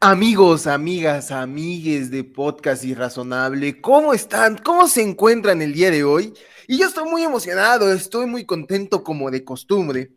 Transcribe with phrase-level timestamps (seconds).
[0.00, 4.58] Amigos, amigas, amigues de Podcast Irrazonable, ¿cómo están?
[4.58, 6.34] ¿Cómo se encuentran el día de hoy?
[6.68, 10.12] Y yo estoy muy emocionado, estoy muy contento como de costumbre.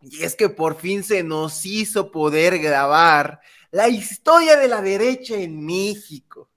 [0.00, 3.40] Y es que por fin se nos hizo poder grabar
[3.70, 6.48] la historia de la derecha en México.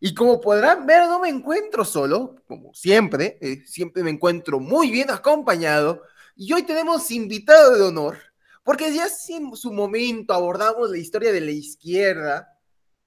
[0.00, 4.90] Y como podrán ver, no me encuentro solo, como siempre, eh, siempre me encuentro muy
[4.90, 6.02] bien acompañado.
[6.34, 8.27] Y hoy tenemos invitado de honor
[8.68, 12.54] porque ya en su momento abordamos la historia de la izquierda,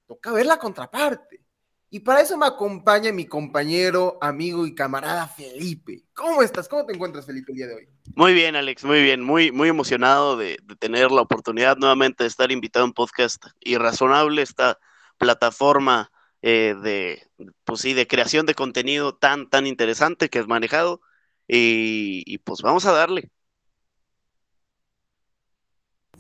[0.08, 1.46] toca ver la contraparte.
[1.92, 6.06] Y para eso me acompaña mi compañero, amigo y camarada Felipe.
[6.16, 6.68] ¿Cómo estás?
[6.68, 7.88] ¿Cómo te encuentras, Felipe, el día de hoy?
[8.16, 9.22] Muy bien, Alex, muy bien.
[9.22, 14.80] Muy, muy emocionado de, tener la oportunidad nuevamente de estar invitado un podcast irrazonable, esta
[15.20, 17.22] plataforma eh, de,
[17.66, 21.02] pues sí, de creación de contenido tan, tan interesante que has manejado.
[21.48, 23.30] y pues vamos a darle.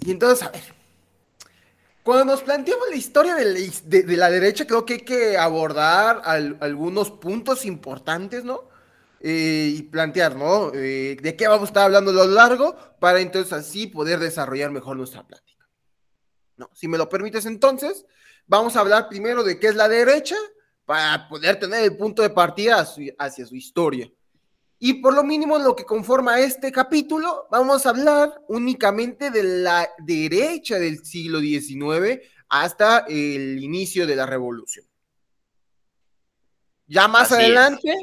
[0.04, 0.64] Y entonces, a ver,
[2.04, 7.66] cuando nos planteamos la historia de la, derecha, creo que hay que abordar algunos puntos
[7.66, 8.70] importantes, ¿no?
[9.20, 10.72] Eh, y plantear, ¿no?
[10.74, 14.72] Eh, de qué vamos a estar hablando a lo largo para entonces así poder desarrollar
[14.72, 15.68] mejor nuestra plática.
[16.58, 18.04] No, si me lo permites entonces,
[18.48, 20.36] vamos a hablar primero de qué es la derecha
[20.86, 22.84] para poder tener el punto de partida
[23.20, 24.12] hacia su historia.
[24.84, 29.88] Y por lo mínimo, lo que conforma este capítulo, vamos a hablar únicamente de la
[30.00, 34.84] derecha del siglo XIX hasta el inicio de la revolución.
[36.88, 37.94] Ya más adelante,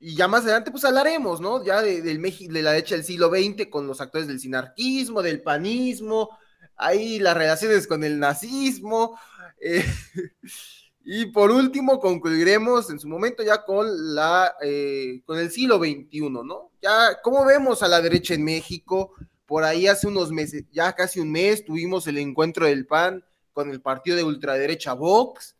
[0.00, 1.64] y ya más adelante, pues hablaremos, ¿no?
[1.64, 5.40] Ya de, del de la derecha del siglo XX con los actores del sinarquismo, del
[5.40, 6.36] panismo,
[6.74, 9.16] ahí las relaciones con el nazismo.
[9.60, 9.84] Eh,
[11.04, 16.20] Y por último, concluiremos en su momento ya con, la, eh, con el siglo XXI,
[16.30, 16.70] ¿no?
[16.80, 19.12] Ya, ¿cómo vemos a la derecha en México?
[19.46, 23.70] Por ahí hace unos meses, ya casi un mes, tuvimos el encuentro del PAN con
[23.70, 25.56] el partido de ultraderecha Vox.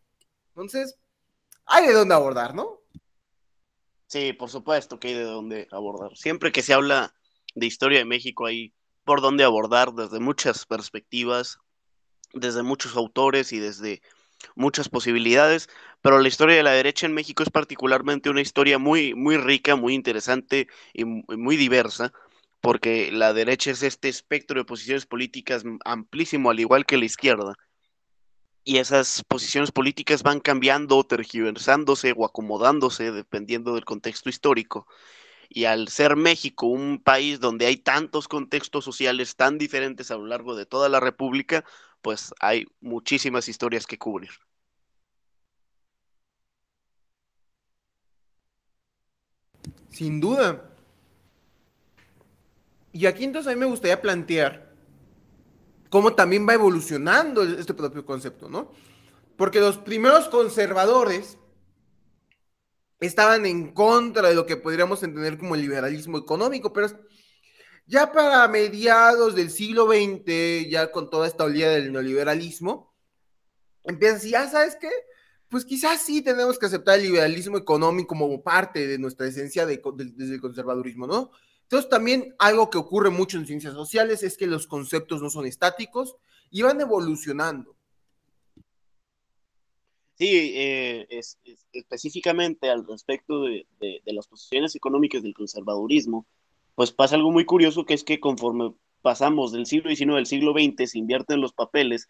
[0.49, 0.95] Entonces,
[1.65, 2.79] hay de dónde abordar, ¿no?
[4.07, 6.15] Sí, por supuesto que hay de dónde abordar.
[6.15, 7.13] Siempre que se habla
[7.55, 8.73] de historia de México, hay
[9.03, 11.57] por dónde abordar desde muchas perspectivas,
[12.33, 14.01] desde muchos autores y desde
[14.55, 15.69] muchas posibilidades,
[16.01, 19.75] pero la historia de la derecha en México es particularmente una historia muy, muy rica,
[19.75, 22.13] muy interesante y muy diversa,
[22.61, 27.55] porque la derecha es este espectro de posiciones políticas amplísimo, al igual que la izquierda.
[28.65, 34.87] Y esas posiciones políticas van cambiando, tergiversándose o acomodándose dependiendo del contexto histórico.
[35.49, 40.25] Y al ser México un país donde hay tantos contextos sociales tan diferentes a lo
[40.25, 41.65] largo de toda la República,
[42.03, 44.29] pues hay muchísimas historias que cubrir.
[49.89, 50.69] Sin duda.
[52.91, 54.71] Y aquí entonces a mí me gustaría plantear
[55.89, 58.71] cómo también va evolucionando este propio concepto, ¿no?
[59.37, 61.37] Porque los primeros conservadores
[62.99, 66.87] estaban en contra de lo que podríamos entender como el liberalismo económico, pero
[67.85, 72.93] ya para mediados del siglo XX, ya con toda esta oleada del neoliberalismo,
[73.83, 74.89] empieza así, ya sabes qué,
[75.49, 79.81] pues quizás sí tenemos que aceptar el liberalismo económico como parte de nuestra esencia de,
[80.15, 81.31] desde el conservadurismo, ¿no?
[81.63, 85.45] Entonces también algo que ocurre mucho en ciencias sociales es que los conceptos no son
[85.45, 86.15] estáticos
[86.49, 87.75] y van evolucionando.
[90.15, 91.07] Sí, eh,
[91.71, 96.27] específicamente al respecto de, de, las posiciones económicas del conservadurismo,
[96.75, 100.53] pues pasa algo muy curioso que es que conforme pasamos del siglo XIX al siglo
[100.53, 102.07] XX se invierten los papeles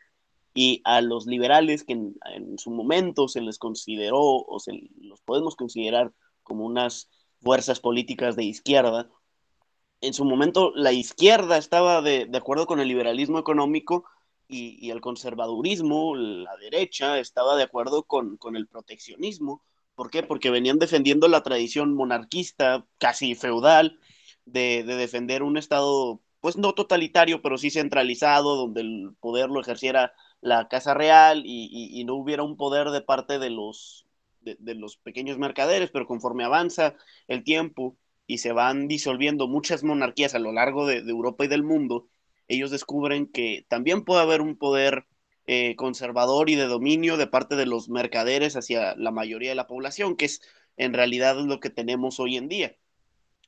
[0.53, 2.15] y a los liberales que en,
[2.57, 6.13] su momento se les consideró o se los podemos considerar
[6.43, 7.09] como unas
[7.41, 9.09] fuerzas políticas de izquierda,
[10.03, 14.03] en su momento la izquierda estaba de, acuerdo con el liberalismo económico
[14.49, 19.63] y, el conservadurismo, la derecha, estaba de acuerdo con, con el proteccionismo.
[19.95, 20.21] ¿Por qué?
[20.21, 23.99] Porque venían defendiendo la tradición monarquista, casi feudal,
[24.45, 30.13] de, defender un Estado, pues no totalitario, pero sí centralizado, donde el poder lo ejerciera
[30.41, 34.05] la Casa Real y, no hubiera un poder de parte de los,
[34.41, 36.95] de, los pequeños mercaderes, pero conforme avanza
[37.27, 37.97] el tiempo
[38.27, 42.07] y se van disolviendo muchas monarquías a lo largo de, Europa y del mundo,
[42.47, 45.05] ellos descubren que también puede haber un poder
[45.45, 49.67] eh, conservador y de dominio de parte de los mercaderes hacia la mayoría de la
[49.67, 50.41] población, que es
[50.77, 52.75] en realidad lo que tenemos hoy en día.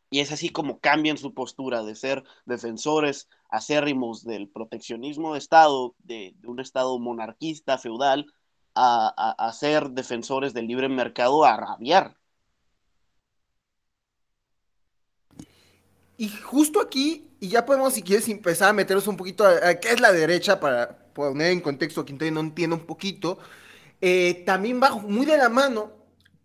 [0.10, 5.96] Y es así como cambian su postura de ser defensores acérrimos del proteccionismo de Estado,
[6.00, 8.26] de, un Estado monarquista, feudal,
[8.76, 12.18] a, ser defensores del libre mercado, a rabiar.
[16.18, 19.90] Y justo aquí, y ya podemos, si quieres, empezar a meternos un poquito a, qué
[19.90, 23.40] es la derecha para, poner en contexto a quien todavía no entiende un poquito,
[24.02, 25.94] eh, también va muy de la mano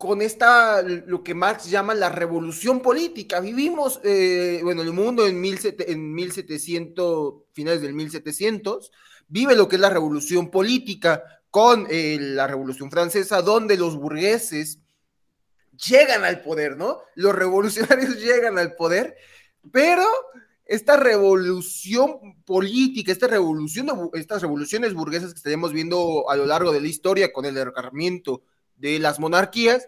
[0.01, 3.39] con esta, lo que Marx llama la revolución política.
[3.39, 8.91] Vivimos, eh, bueno, el mundo en, en 1700, finales del 1700,
[9.27, 14.79] vive lo que es la revolución política con eh, la revolución francesa, donde los burgueses
[15.87, 17.01] llegan al poder, ¿no?
[17.13, 19.15] Los revolucionarios llegan al poder,
[19.71, 20.03] pero
[20.65, 26.81] esta revolución política, esta revolución, estas revoluciones burguesas que estaremos viendo a lo largo de
[26.81, 28.41] la historia con el derrocamiento
[28.81, 29.87] de las monarquías,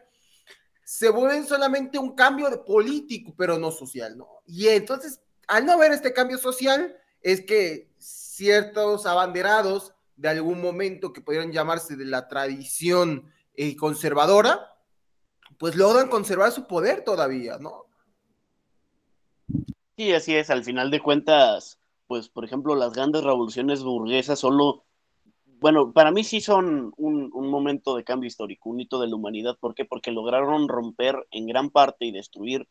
[0.86, 4.28] se vuelven solamente un cambio de político, pero no social, ¿no?
[4.46, 11.12] Y entonces, al no haber este cambio social, es que ciertos abanderados de algún momento
[11.12, 14.78] que pudieran llamarse de la tradición eh, conservadora,
[15.58, 17.88] pues logran conservar su poder todavía, ¿no?
[19.98, 24.86] Sí, así es, al final de cuentas, pues por ejemplo, las grandes revoluciones burguesas solo
[25.64, 29.58] bueno, para mí sí son un, momento de cambio histórico, un hito de la humanidad.
[29.58, 29.86] ¿Por qué?
[29.86, 32.68] Porque lograron romper en gran parte y destruir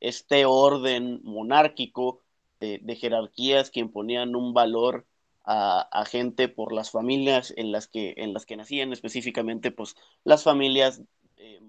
[0.00, 2.20] este orden monárquico
[2.58, 5.06] de, jerarquías que imponían un valor
[5.44, 9.94] a, gente por las familias en las que, en las que nacían, específicamente, pues
[10.24, 11.00] las familias
[11.36, 11.60] eh,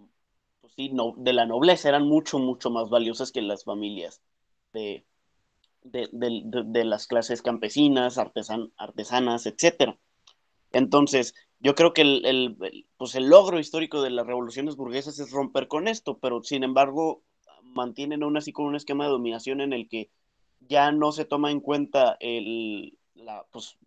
[0.60, 4.24] pues, sí, de la nobleza eran mucho, mucho más valiosas que las familias
[4.74, 5.06] de,
[5.83, 10.00] de, las clases campesinas, artesan, artesanas, etcétera.
[10.75, 15.69] Entonces, yo creo que el, pues el logro histórico de las revoluciones burguesas es romper
[15.69, 17.24] con esto, pero sin embargo
[17.63, 20.10] mantienen aún así con un esquema de dominación en el que
[20.68, 23.77] ya no se toma en cuenta el, la, pues,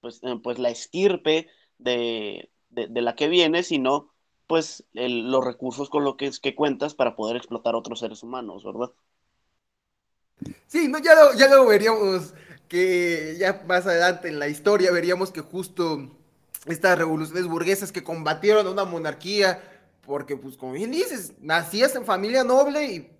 [0.00, 1.48] pues, eh, pues la estirpe
[1.78, 4.12] de, la que viene, sino
[4.46, 8.62] pues los recursos con los que, que cuentas para poder explotar a otros seres humanos,
[8.62, 8.92] ¿verdad?
[10.68, 12.34] Sí, no, ya, ya lo veríamos
[12.68, 16.19] que ya más adelante en la historia veríamos que justo
[16.66, 19.62] estas revoluciones burguesas que combatieron una monarquía,
[20.02, 23.10] porque pues como bien dices, nacías en familia noble y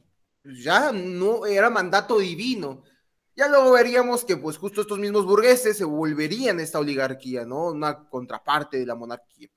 [0.42, 2.82] pues, ya no era mandato divino.
[3.37, 7.69] Ya luego veríamos que pues justo estos mismos burgueses se volverían esta oligarquía, ¿no?
[7.69, 9.48] Una contraparte de la monarquía.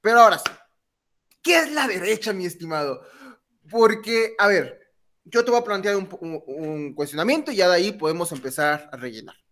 [0.00, 0.50] Pero ahora sí,
[1.42, 3.02] ¿qué es la derecha, mi estimado?
[3.70, 4.80] Porque, a ver,
[5.24, 9.43] yo te voy a plantear un cuestionamiento y ya de ahí podemos empezar a rellenar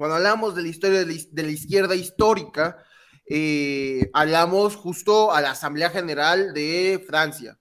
[0.00, 2.82] cuando hablamos de la historia de la, izquierda histórica,
[3.28, 7.58] eh, hablamos justo a la Asamblea General de Francia,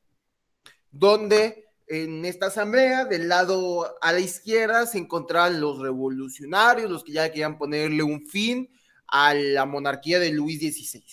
[0.90, 7.12] donde en esta asamblea, del lado a la izquierda, se encontraban los revolucionarios, los que
[7.12, 8.72] ya querían ponerle un fin
[9.06, 11.04] a la monarquía de Luis XVI.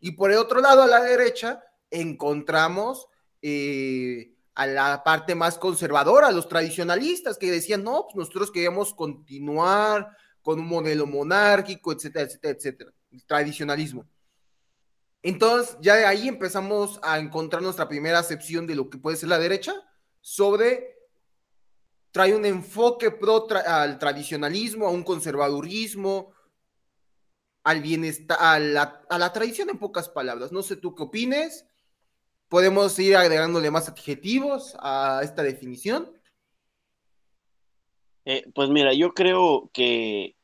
[0.00, 3.06] Y por el otro lado, a la derecha, encontramos
[3.42, 8.94] eh, a la parte más conservadora, a los tradicionalistas, que decían, no, pues nosotros queríamos
[8.94, 10.16] continuar
[10.48, 14.08] con un modelo monárquico, etcétera, etcétera, etcétera, el tradicionalismo.
[15.22, 19.28] Entonces, ya de ahí empezamos a encontrar nuestra primera acepción de lo que puede ser
[19.28, 19.74] la derecha
[20.22, 20.96] sobre
[22.12, 26.32] trae un enfoque pro al tradicionalismo, a un conservadurismo,
[27.62, 30.50] al bienestar, a la, tradición en pocas palabras.
[30.50, 31.66] No sé tú qué opines.
[32.48, 36.10] Podemos ir agregándole más adjetivos a esta definición.
[38.24, 40.37] Eh, pues mira, yo creo que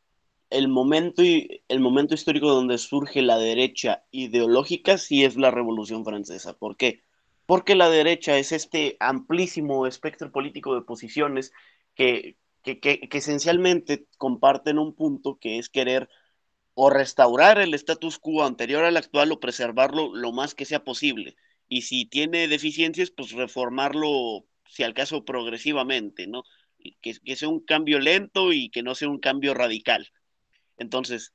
[0.54, 6.56] el momento, el momento histórico donde surge la derecha ideológica sí es la Revolución Francesa.
[6.56, 7.02] ¿Por qué?
[7.44, 11.52] Porque la derecha es este amplísimo espectro político de posiciones
[11.96, 16.08] que, que, esencialmente comparten un punto que es querer
[16.74, 21.36] o restaurar el status quo anterior al actual o preservarlo lo más que sea posible.
[21.68, 26.44] Y si tiene deficiencias, pues reformarlo, si al caso, progresivamente, ¿no?
[27.02, 30.12] Que, que sea un cambio lento y que no sea un cambio radical.
[30.76, 31.32] Entonces,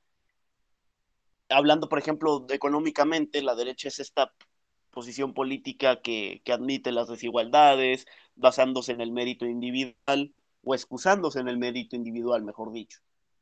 [1.50, 4.34] hablando, por ejemplo, económicamente, la derecha es esta
[4.92, 8.06] posición política que, admite las desigualdades,
[8.36, 13.00] basándose en el mérito individual o excusándose en el mérito individual, mejor dicho.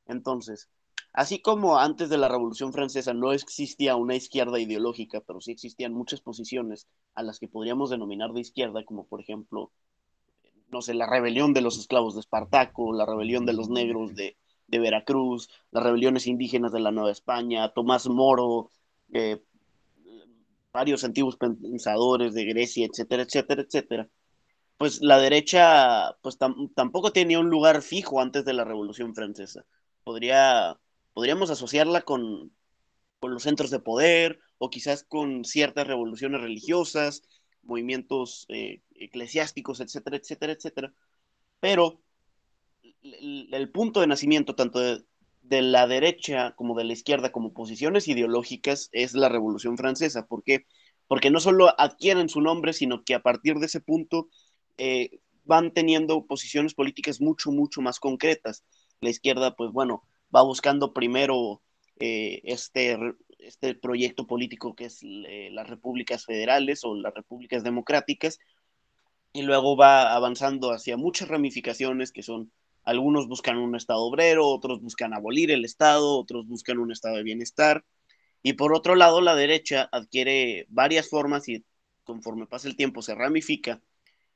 [0.08, 0.70] Entonces,
[1.14, 5.94] así como antes de la Revolución Francesa no existía una izquierda ideológica, pero sí existían
[5.94, 9.72] muchas posiciones a las que podríamos denominar de izquierda, como por ejemplo,
[10.70, 14.38] no sé, la rebelión de los esclavos de Espartaco, la rebelión de los negros de,
[14.68, 18.72] de Veracruz, las rebeliones indígenas de la Nueva España, Tomás Moro,
[19.14, 19.42] eh,
[20.74, 24.10] varios antiguos pensadores de Grecia, etcétera, etcétera, etcétera.
[24.78, 29.66] Pues la derecha pues tampoco tenía un lugar fijo antes de la Revolución Francesa.
[30.04, 30.80] Podría,
[31.14, 32.52] podríamos asociarla con,
[33.20, 37.24] con los centros de poder o quizás con ciertas revoluciones religiosas,
[37.64, 40.94] movimientos eh, eclesiásticos, etcétera, etcétera, etcétera.
[41.60, 42.00] Pero
[43.04, 45.04] el, punto de nacimiento tanto de,
[45.62, 50.28] la derecha como de la izquierda como posiciones ideológicas es la Revolución Francesa.
[50.28, 50.66] ¿Por qué?
[51.08, 54.28] Porque no solo adquieren su nombre, sino que a partir de ese punto
[54.78, 58.64] eh, van teniendo posiciones políticas mucho, mucho más concretas.
[59.00, 60.04] La izquierda, pues bueno,
[60.36, 61.62] va buscando primero
[62.00, 62.98] eh, este,
[63.40, 68.40] este proyecto político que es eh, las repúblicas federales o las repúblicas democráticas,
[69.34, 72.52] y luego va avanzando hacia muchas ramificaciones que son
[72.88, 77.24] algunos buscan un Estado obrero, otros buscan abolir el Estado, otros buscan un Estado de
[77.24, 77.84] bienestar.
[78.42, 81.66] Y por otro lado, la derecha adquiere varias formas y
[82.06, 83.82] conforme pasa el tiempo se ramifica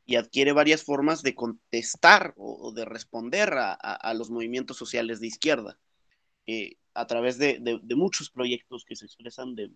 [0.05, 5.79] y adquiere varias formas de contestar o, de responder a, los movimientos sociales de izquierda
[6.45, 9.71] eh, a través de, muchos proyectos que se expresan de,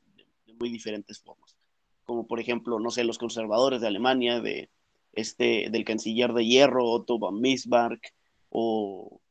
[0.59, 1.55] muy diferentes formas.
[2.03, 4.69] Como por ejemplo, no sé, los conservadores de Alemania, de,
[5.13, 8.13] este, del canciller de hierro, Otto von Bismarck,
[8.57, 9.21] o,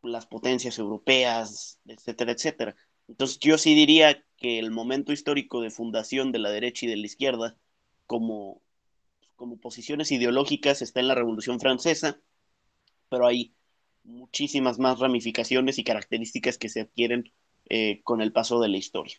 [0.00, 2.76] pues, las potencias europeas, etcétera, etcétera.
[3.08, 6.96] Entonces yo sí diría que el momento histórico de fundación de la derecha y de
[6.96, 7.58] la izquierda
[8.06, 8.62] como,
[9.36, 12.18] como posiciones ideológicas está en la Revolución Francesa,
[13.10, 13.54] pero hay
[14.04, 17.32] muchísimas más ramificaciones y características que se adquieren
[17.68, 19.18] eh, con el paso de la historia.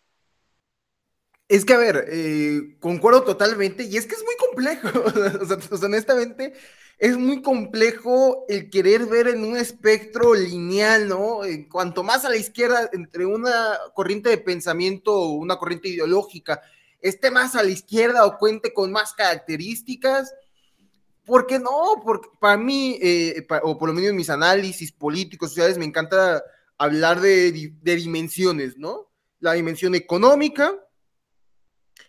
[1.47, 4.87] Es que, a ver, eh, concuerdo totalmente, y es que es muy complejo,
[5.85, 6.53] honestamente,
[6.97, 11.45] es muy complejo el querer ver en un espectro lineal, ¿no?
[11.45, 16.61] En cuanto más a la izquierda, entre una corriente de pensamiento o una corriente ideológica,
[16.99, 20.33] esté más a la izquierda o cuente con más características,
[21.25, 22.01] ¿por qué no?
[22.03, 26.43] Porque para mí, eh, o por lo menos en mis análisis políticos, sociales, me encanta
[26.77, 27.51] hablar de
[27.83, 29.11] dimensiones, ¿no?
[29.39, 30.73] La dimensión económica,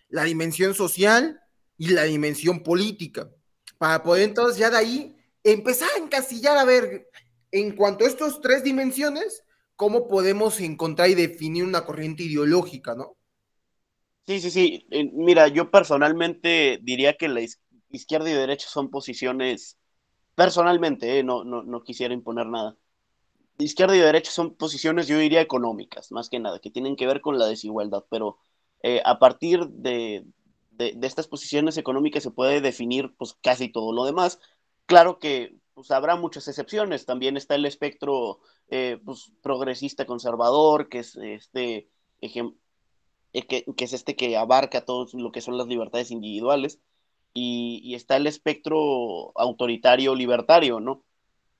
[0.08, 1.40] la dimensión social
[1.78, 3.30] y la dimensión política
[3.78, 7.08] para poder entonces ya de ahí empezar a encasillar a ver
[7.52, 9.44] en cuanto a estas tres dimensiones,
[9.76, 13.16] cómo podemos encontrar y definir una corriente ideológica, ¿no?
[14.26, 14.86] Sí, sí, sí.
[14.90, 17.40] Eh, mira, yo personalmente diría que la
[17.90, 19.78] izquierda y derecha son posiciones,
[20.34, 22.76] personalmente, eh, no, no, quisiera imponer nada.
[23.58, 27.20] Izquierda y derecha son posiciones, yo diría, económicas, más que nada, que tienen que ver
[27.20, 28.38] con la desigualdad, pero
[28.82, 30.24] eh, a partir de,
[30.72, 34.38] de, estas posiciones económicas se puede definir pues casi todo lo demás.
[34.86, 37.06] Claro que pues, habrá muchas excepciones.
[37.06, 41.88] También está el espectro eh, pues, progresista conservador, que es este
[42.20, 46.80] eh, que, es este que abarca todo lo que son las libertades individuales.
[47.34, 51.04] Y, está el espectro autoritario libertario, ¿no?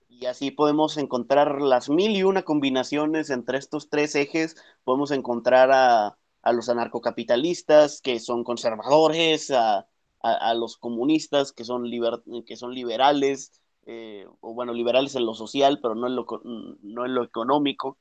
[0.08, 4.56] Y así podemos encontrar las mil y una combinaciones entre estos tres ejes.
[4.84, 6.16] Podemos encontrar a,
[6.46, 9.88] a los anarcocapitalistas, que son conservadores, a,
[10.54, 11.90] los comunistas, que son,
[12.46, 17.04] que son liberales, eh, o bueno, liberales en lo social, pero no en lo, no
[17.04, 17.98] en lo económico.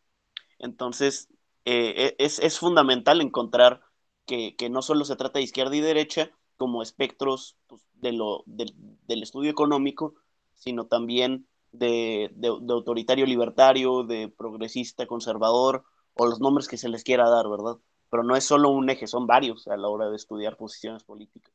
[0.60, 1.28] Entonces,
[1.66, 3.82] eh, e, es, fundamental encontrar
[4.28, 9.24] que, no solo se trata de izquierda y derecha como espectros pues, de lo, del
[9.24, 10.14] estudio económico,
[10.54, 15.84] sino también de, de, autoritario libertario, de progresista conservador,
[16.14, 17.78] o los nombres que se les quiera dar, ¿verdad?
[18.10, 21.54] Pero no es solo un eje, son varios a la hora de estudiar posiciones políticas.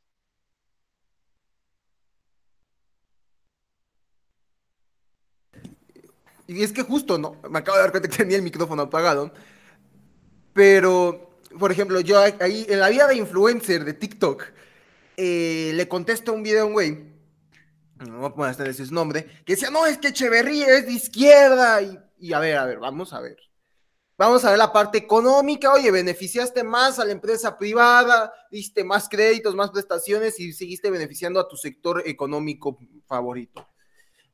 [6.47, 7.37] Y es que justo, ¿no?
[7.49, 9.33] Me acabo de dar cuenta que tenía el micrófono apagado.
[10.53, 14.45] Pero, por ejemplo, yo ahí en la vida de influencer de TikTok,
[15.17, 17.11] eh, le contesto un video a un güey,
[17.99, 20.93] no voy a poner hasta ese nombre, que decía, no, es que Echeverría es de
[20.93, 21.81] izquierda.
[22.19, 23.50] Y a ver, a ver, vamos a ver.
[24.21, 25.73] Vamos a ver la parte económica.
[25.73, 31.41] Oye, beneficiaste más a la empresa privada, diste más créditos, más prestaciones y seguiste beneficiando
[31.41, 33.67] a tu sector económico favorito.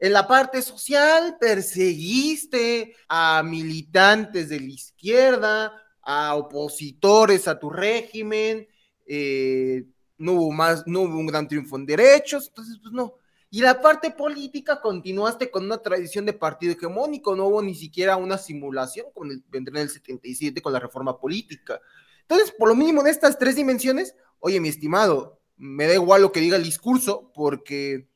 [0.00, 8.66] En la parte social, perseguiste a militantes de la izquierda, a opositores a tu régimen,
[9.06, 9.84] eh,
[10.18, 13.14] no hubo más, no hubo un gran triunfo en derechos, entonces, pues no.
[13.50, 18.16] Y la parte política continuaste con una tradición de partido hegemónico, no hubo ni siquiera
[18.16, 21.80] una simulación con el, en el 77 con la reforma política.
[22.22, 26.32] Entonces, por lo mínimo en estas tres dimensiones, oye, mi estimado, me da igual lo
[26.32, 28.08] que diga el discurso, porque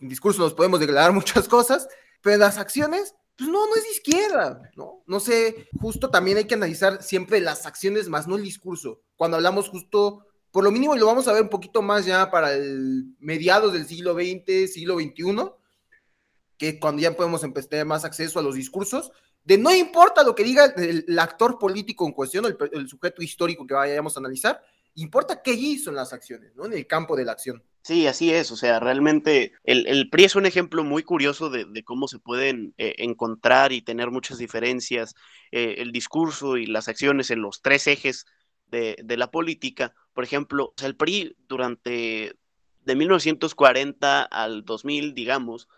[0.00, 1.86] en discurso nos podemos declarar muchas cosas,
[2.22, 5.02] pero en las acciones, pues no, no es izquierda, ¿no?
[5.06, 9.02] No sé, justo también hay que analizar siempre las acciones más no el discurso.
[9.16, 12.52] Cuando hablamos justo por lo mínimo, lo vamos a ver un poquito más ya para
[12.54, 15.52] el mediados del siglo XX, siglo XXI,
[16.58, 19.12] que cuando ya podemos empezar a tener más acceso a los discursos,
[19.44, 23.74] de no importa lo que diga el, actor político en cuestión, el, sujeto histórico que
[23.74, 24.60] vayamos a analizar,
[24.96, 26.66] importa qué hizo en las acciones, ¿no?
[26.66, 27.62] En el campo de la acción.
[27.82, 28.50] Sí, así es.
[28.50, 32.94] O sea, realmente el, PRI es un ejemplo muy curioso de, cómo se pueden eh,
[32.98, 35.14] encontrar y tener muchas diferencias
[35.50, 38.26] eh, el discurso y las acciones en los tres ejes
[38.70, 39.94] de, la política.
[40.12, 42.36] Por ejemplo, el PRI durante
[42.84, 45.68] de 1940 al 2000, digamos,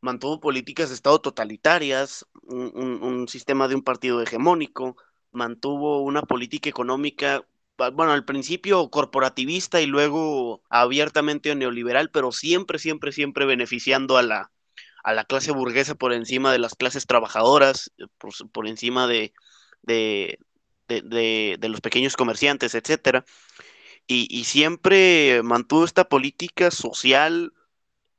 [0.00, 4.96] mantuvo políticas de Estado totalitarias, un sistema de un partido hegemónico,
[5.32, 7.44] mantuvo una política económica
[7.76, 14.50] bueno, al principio corporativista y luego abiertamente neoliberal, pero siempre, siempre, siempre beneficiando a la,
[15.04, 17.92] a la clase burguesa por encima de las clases trabajadoras,
[18.52, 19.34] por, encima de,
[19.82, 20.38] de,
[20.88, 23.24] de, los pequeños comerciantes, etcétera.
[24.06, 27.52] Y, y, siempre mantuvo esta política social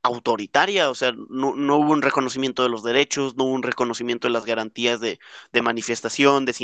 [0.02, 4.28] autoritaria, o sea, no, no, hubo un reconocimiento de los derechos, no hubo un reconocimiento
[4.28, 5.18] de las garantías de,
[5.52, 6.54] de manifestación, de,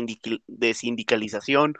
[0.47, 1.75] de sindicalización,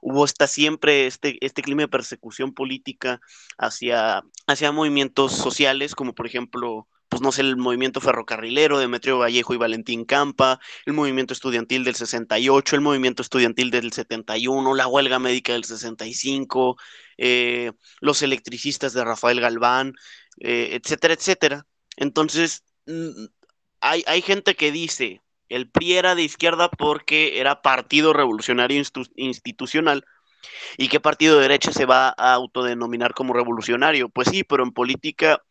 [0.00, 3.20] hubo hasta siempre este, este clima de persecución política
[3.58, 9.18] hacia, hacia movimientos sociales, como por ejemplo, pues no sé, el movimiento ferrocarrilero de Demetrio
[9.18, 14.86] Vallejo y Valentín Campa, el movimiento estudiantil del 68, el movimiento estudiantil del 71, la
[14.86, 16.76] huelga médica del 65,
[17.16, 19.94] eh, los electricistas de Rafael Galván,
[20.40, 21.66] eh, etcétera, etcétera.
[21.96, 23.26] Entonces, mm,
[23.80, 28.82] hay, hay gente que dice, el PRI era de izquierda porque era partido revolucionario
[29.16, 30.04] institucional.
[30.76, 34.08] ¿Y qué partido de derecha se va a autodenominar como revolucionario?
[34.08, 35.42] Pues sí, pero en política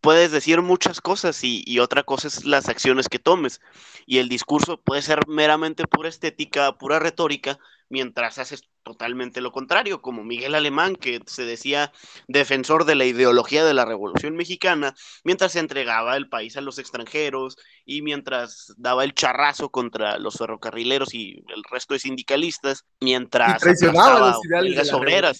[0.00, 3.60] puedes decir muchas cosas y, y, otra cosa es las acciones que tomes.
[4.06, 10.00] Y el discurso puede ser meramente pura estética, pura retórica, mientras haces totalmente lo contrario,
[10.00, 11.92] como Miguel Alemán, que se decía
[12.26, 16.78] defensor de la ideología de la Revolución Mexicana, mientras se entregaba el país a los
[16.78, 23.60] extranjeros y mientras daba el charrazo contra los ferrocarrileros y el resto de sindicalistas, mientras
[23.60, 25.38] presionaba las obreras.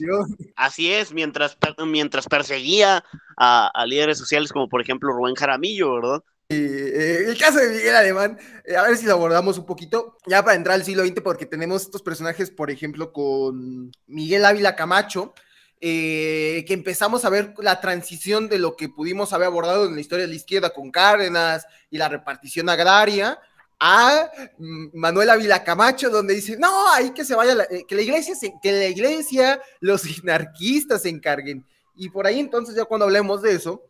[0.55, 3.02] Así es, mientras, mientras perseguía
[3.38, 6.23] a, a líderes sociales como por ejemplo Rubén Jaramillo, ¿verdad?
[6.50, 10.43] Eh, el caso de Miguel Alemán, eh, a ver si lo abordamos un poquito, ya
[10.43, 15.34] para entrar al siglo XX, porque tenemos estos personajes, por ejemplo, con Miguel Ávila Camacho,
[15.78, 20.00] eh, que empezamos a ver la transición de lo que pudimos haber abordado en la
[20.00, 23.39] historia de la izquierda con Cárdenas y la repartición agraria,
[23.78, 28.34] a mm, Manuel Ávila Camacho, donde dice, no, hay que se vaya, que la iglesia,
[28.63, 31.67] que la iglesia, los anarquistas se encarguen.
[31.95, 33.88] Y por ahí entonces, ya cuando hablemos de eso,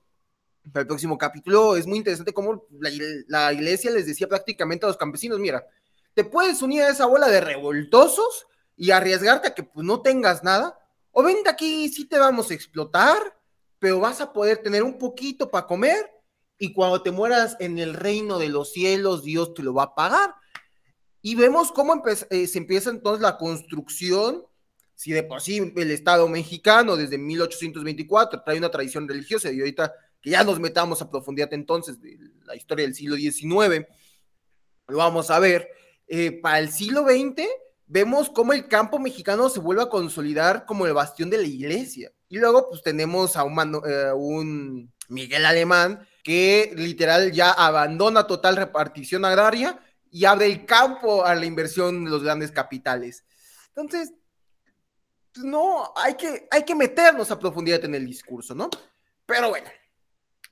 [0.73, 1.77] para el próximo capítulo.
[1.77, 2.67] Es muy interesante cómo
[3.29, 5.67] la, iglesia les decía prácticamente a los campesinos, mira,
[6.15, 10.43] te puedes unir a esa bola de revoltosos y arriesgarte a que pues, no tengas
[10.43, 10.79] nada,
[11.11, 13.19] o ven aquí, sí te vamos a explotar,
[13.79, 16.11] pero vas a poder tener un poquito para comer
[16.59, 19.95] y cuando te mueras en el reino de los cielos, Dios te lo va a
[19.95, 20.35] pagar.
[21.23, 24.45] Y vemos cómo eh, se empieza entonces la construcción,
[24.95, 29.93] si de por sí el Estado mexicano desde 1824 trae una tradición religiosa y ahorita
[30.29, 33.87] ya nos metamos a profundidad entonces de la historia del siglo XIX,
[34.89, 35.69] lo vamos a ver.
[36.07, 37.47] Eh, para el siglo XX
[37.87, 42.13] vemos cómo el campo mexicano se vuelve a consolidar como el bastión de la iglesia.
[42.29, 48.57] Y luego pues tenemos a un, eh, un Miguel Alemán que literal ya abandona total
[48.57, 53.25] repartición agraria y abre el campo a la inversión de los grandes capitales.
[53.69, 54.13] Entonces,
[55.33, 58.69] pues, no, hay que, hay que meternos a profundidad en el discurso, ¿no?
[59.25, 59.69] Pero bueno,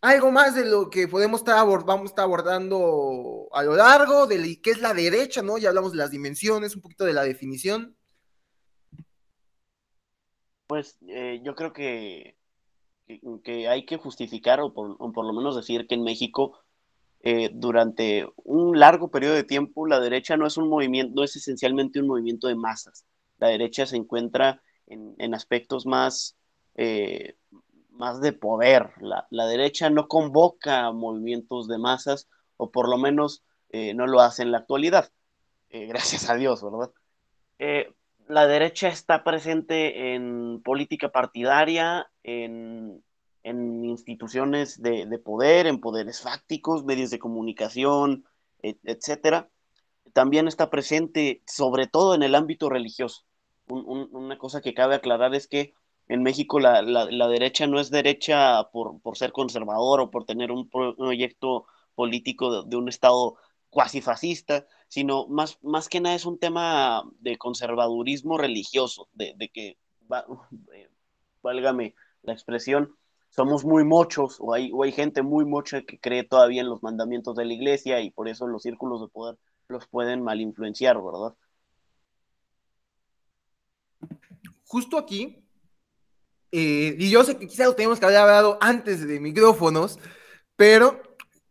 [0.07, 4.61] algo más de lo que podemos estar vamos a estar abordando a lo largo de
[4.63, 5.59] qué es la derecha, ¿no?
[5.59, 7.97] Ya hablamos de las dimensiones, un poquito de la definición.
[10.69, 12.37] Pues eh, yo creo que,
[13.43, 16.59] que, hay que justificar o por, lo menos decir que en México
[17.21, 21.35] eh, durante un largo periodo de tiempo la derecha no es un movimiento, no es
[21.37, 23.07] esencialmente un movimiento de masas.
[23.39, 26.37] La derecha se encuentra en, en aspectos más,
[26.77, 27.37] eh,
[27.97, 28.91] más de poder.
[29.01, 34.43] La, derecha no convoca movimientos de masas, o por lo menos eh, no lo hace
[34.43, 35.11] en la actualidad.
[35.71, 36.91] Eh, gracias a Dios, ¿verdad?
[37.59, 37.93] Eh,
[38.29, 43.03] la derecha está presente en política partidaria, en,
[43.45, 48.25] instituciones de, poder, en poderes fácticos, medios de comunicación,
[48.61, 49.49] etcétera.
[50.13, 53.23] También está presente, sobre todo en el ámbito religioso.
[53.69, 55.75] una cosa que cabe aclarar es que
[56.09, 56.83] en México la,
[57.29, 62.89] derecha no es derecha por, ser conservador o por tener un proyecto político de, un
[62.89, 63.37] Estado
[63.71, 69.79] cuasi fascista, sino más, más que nada es un tema de conservadurismo religioso, de, que,
[70.73, 70.89] eh,
[71.43, 72.97] válgame la expresión,
[73.31, 76.83] somos muy mochos o hay, o hay gente muy mocha que cree todavía en los
[76.83, 79.37] mandamientos de la iglesia y por eso los círculos de poder
[79.69, 81.35] los pueden mal influenciar, ¿verdad?
[84.65, 85.46] Justo aquí
[86.59, 89.99] Eh, y yo sé que quizá lo tenemos que haber hablado antes de micrófonos,
[90.57, 91.03] pero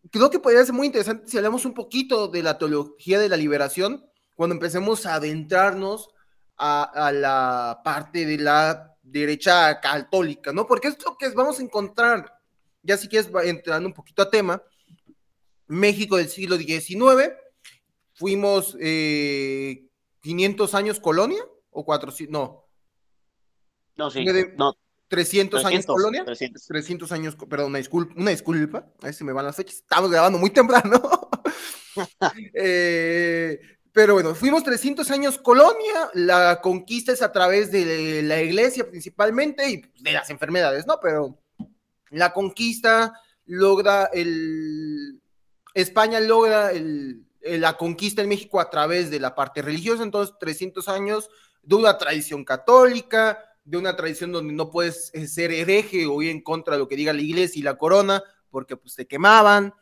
[0.10, 3.38] creo que podría ser muy interesante si hablamos un poquito de la teología de la
[3.38, 6.10] liberación, cuando empecemos a adentrarnos
[6.58, 10.65] a, la parte de la derecha católica, ¿no?
[10.65, 12.39] Porque es lo que vamos a encontrar,
[12.82, 14.63] ya si quieres entrando un poquito a tema,
[15.68, 17.32] México del siglo XIX,
[18.15, 19.88] fuimos 500 eh,
[20.74, 22.65] años colonia, o 400, no.
[23.98, 24.26] No, sí,
[24.58, 24.76] no,
[25.08, 26.26] 300, años colonia.
[26.26, 27.12] 300.
[27.12, 29.76] años, perdón, una disculpa, una disculpa, a ver si me van las fechas.
[29.76, 31.02] Estamos grabando muy temprano.
[32.54, 33.60] eh,
[33.91, 39.70] pero bueno, fuimos 300 años colonia, la conquista es a través de la iglesia principalmente
[39.70, 41.00] y de las enfermedades, ¿no?
[41.02, 41.39] Pero
[42.10, 43.13] la conquista
[43.46, 45.22] logra el...
[45.74, 50.88] España logra el, la conquista en México a través de la parte religiosa, entonces 300
[50.89, 51.30] años
[51.62, 56.30] de una tradición católica, de una tradición donde no puedes eh, ser hereje o ir
[56.30, 59.73] en contra de lo que diga la iglesia y la corona, porque pues te quemaban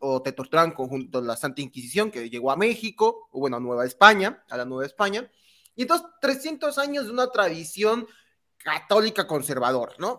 [0.00, 3.60] o, te torturaban junto a la Santa Inquisición que llegó a México, o bueno, a
[3.60, 5.30] Nueva España, a la Nueva España.
[5.74, 8.06] Y entonces 300 años de una tradición
[8.58, 10.18] católica conservadora, ¿no?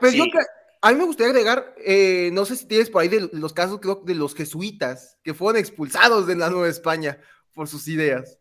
[0.00, 0.24] pero yo
[0.80, 3.80] a mí me gustaría agregar, eh, no sé si tienes por ahí de los casos,
[3.80, 7.18] creo, de los jesuitas que fueron expulsados de la Nueva España
[7.52, 8.38] por sus ideas.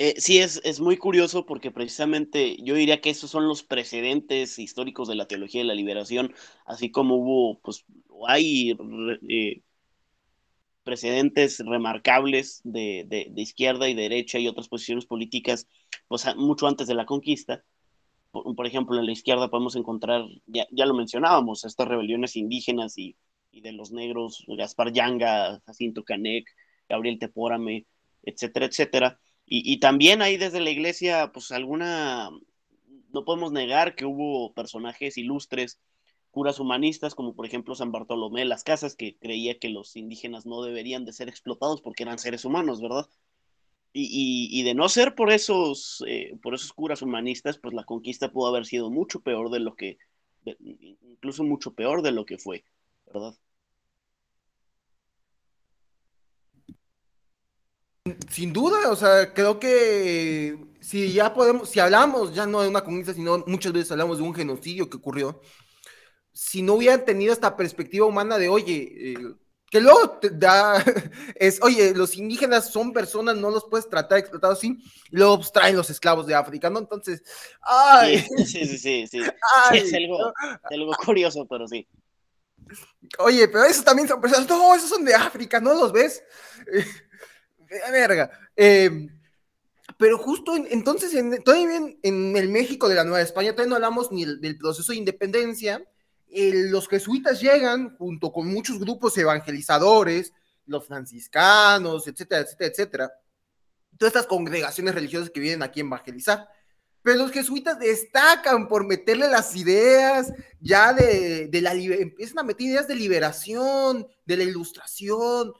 [0.00, 4.58] Eh, sí, es, es, muy curioso porque precisamente yo diría que esos son los precedentes
[4.60, 6.32] históricos de la teología de la liberación,
[6.66, 7.84] así como hubo, pues,
[8.28, 8.76] hay
[9.28, 9.62] eh,
[10.84, 15.68] precedentes remarcables de, de, izquierda y derecha y otras posiciones políticas,
[16.08, 17.64] pues, mucho antes de la conquista.
[18.30, 23.16] Por, ejemplo, en la izquierda podemos encontrar, ya, ya lo mencionábamos, estas rebeliones indígenas y,
[23.50, 26.48] y, de los negros, Gaspar Yanga, Jacinto Canec,
[26.88, 27.86] Gabriel Tepórame,
[28.22, 29.18] etcétera, etcétera
[29.50, 32.30] y, también ahí desde la iglesia, pues alguna,
[33.12, 35.80] no podemos negar que hubo personajes ilustres,
[36.30, 40.44] curas humanistas, como por ejemplo San Bartolomé de las Casas, que creía que los indígenas
[40.44, 43.08] no deberían de ser explotados porque eran seres humanos, ¿verdad?
[43.92, 48.48] Y, de no ser por esos, eh, por esos curas humanistas, pues la conquista pudo
[48.48, 49.98] haber sido mucho peor de lo que,
[50.44, 52.64] incluso mucho peor de lo que fue,
[53.06, 53.34] ¿verdad?
[58.30, 62.82] Sin duda, o sea, creo que si ya podemos, si hablamos ya no de una
[62.82, 65.40] comunidad, sino muchas veces hablamos de un genocidio que ocurrió,
[66.32, 69.34] si no hubieran tenido esta perspectiva humana de, oye, eh,
[69.70, 70.82] que luego da,
[71.34, 74.78] es, oye, los indígenas son personas, no los puedes tratar explotados así,
[75.10, 76.78] y luego pues, traen los esclavos de África, ¿no?
[76.78, 77.22] Entonces,
[77.60, 78.24] ay.
[78.38, 79.20] Sí, sí, sí, sí.
[79.72, 80.32] es, algo,
[80.70, 81.86] algo curioso, pero sí.
[83.18, 86.22] Oye, pero esos también son personas, no, esos son de África, ¿no los ves?
[87.90, 88.30] Verga.
[88.56, 89.08] Em,
[89.96, 93.76] pero justo entonces, en, todavía en, en, el México de la Nueva España, todavía no
[93.76, 95.82] hablamos ni del, proceso de independencia.
[96.30, 100.32] los jesuitas llegan junto con muchos grupos evangelizadores,
[100.66, 103.12] los franciscanos, etcétera, etcétera, etcétera.
[103.96, 106.48] Todas estas congregaciones religiosas que vienen aquí a evangelizar.
[107.02, 112.66] Pero los jesuitas destacan por meterle las ideas ya de, de la empiezan a meter
[112.66, 115.54] ideas de liberación, de la ilustración,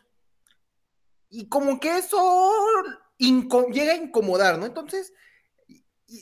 [1.31, 2.53] y como que eso
[3.19, 4.67] llega a incomodar, ¿no?
[4.67, 5.13] Entonces,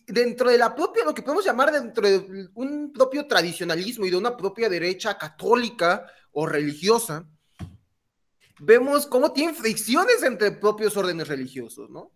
[0.06, 4.16] dentro de la propia, lo que podemos llamar dentro de un propio tradicionalismo y de
[4.16, 7.28] una propia derecha católica o religiosa,
[8.58, 12.12] vemos cómo tienen fricciones entre propios órdenes religiosos, ¿no?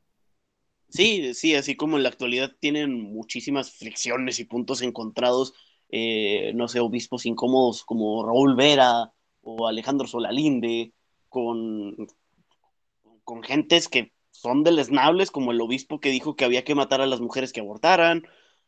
[0.89, 5.55] Sí, sí, así como en la actualidad tienen muchísimas fricciones y puntos encontrados,
[5.89, 10.93] eh, no sé, obispos incómodos como Raúl Vera o Alejandro Solalinde,
[11.29, 11.95] con
[13.31, 17.07] con gentes que son deleznables, como el obispo que dijo que había que matar a
[17.07, 18.27] las mujeres que abortaran,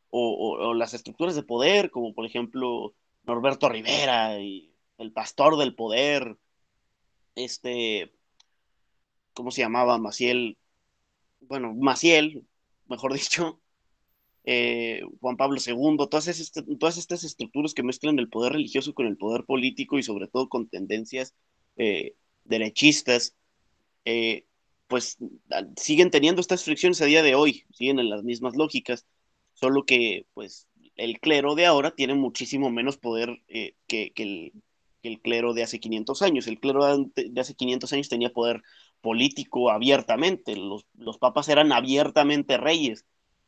[0.09, 2.95] o, las estructuras de poder, como por ejemplo
[3.25, 6.37] Norberto Rivera y el pastor del poder,
[7.35, 8.13] este,
[9.35, 9.99] ¿cómo se llamaba?
[9.99, 10.57] Maciel,
[11.41, 12.47] bueno, Maciel,
[12.87, 13.61] mejor dicho,
[14.45, 19.09] eh, Juan Pablo II, todas, estas, todas estas estructuras que mezclan el poder religioso con
[19.09, 21.35] el poder político y sobre todo con tendencias
[21.75, 23.35] eh, derechistas,
[24.05, 24.47] eh,
[24.93, 25.17] pues
[25.79, 29.07] siguen teniendo estas fricciones a día de hoy, siguen en las mismas lógicas,
[29.55, 34.53] solo que pues el clero de ahora tiene muchísimo menos poder eh, que, el,
[35.23, 36.47] clero de hace 500 años.
[36.47, 36.85] El clero
[37.17, 38.63] de hace 500 años tenía poder
[39.01, 43.07] político abiertamente, los, los papas eran abiertamente reyes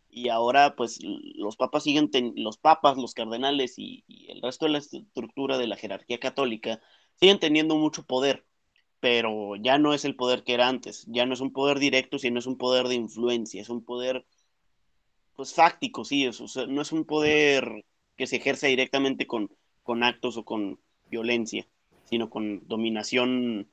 [0.09, 4.79] y ahora pues los papas siguen, los papas, los cardenales y, el resto de la
[4.79, 6.81] estructura de la jerarquía católica
[7.21, 8.47] siguen teniendo mucho poder
[9.05, 12.19] pero ya no es el poder que era antes, ya no es un poder directo,
[12.19, 14.25] sino es un poder de influencia, es un poder
[15.37, 16.27] pues fáctico, sí,
[16.69, 17.85] no es un poder
[18.17, 19.51] que se ejerce directamente con,
[19.83, 21.67] con actos o con violencia,
[22.09, 23.69] sino con dominación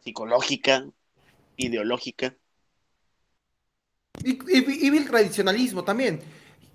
[0.00, 0.90] psicológica,
[1.56, 2.34] ideológica.
[4.24, 4.32] Y,
[4.88, 6.18] el tradicionalismo también.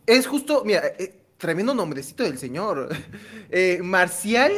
[0.05, 2.87] Es justo, mira, eh, tremendo nombrecito del señor.
[3.49, 4.53] Eh, Marcial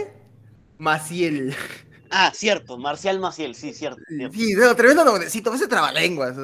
[0.78, 1.56] Maciel.
[2.12, 4.02] Ah, cierto, Marcial Maciel, sí, cierto.
[4.08, 6.36] Sí, tremendo nombrecito, ese trabalenguas.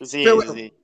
[0.00, 0.74] Sí, sí.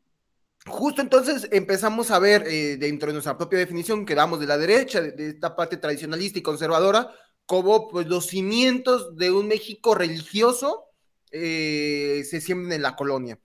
[0.67, 4.57] Justo entonces empezamos a ver eh, dentro de nuestra propia definición que damos de la
[4.57, 7.11] derecha, de, esta parte tradicionalista y conservadora,
[7.45, 10.87] como pues los cimientos de un México religioso
[11.31, 13.39] eh, se siembran en la colonia.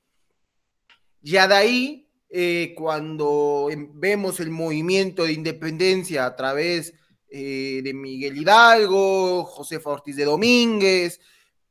[1.22, 6.94] Ya de ahí, eh, cuando em, vemos el movimiento de independencia a través
[7.30, 11.20] de Miguel Hidalgo, José Ortiz de Domínguez,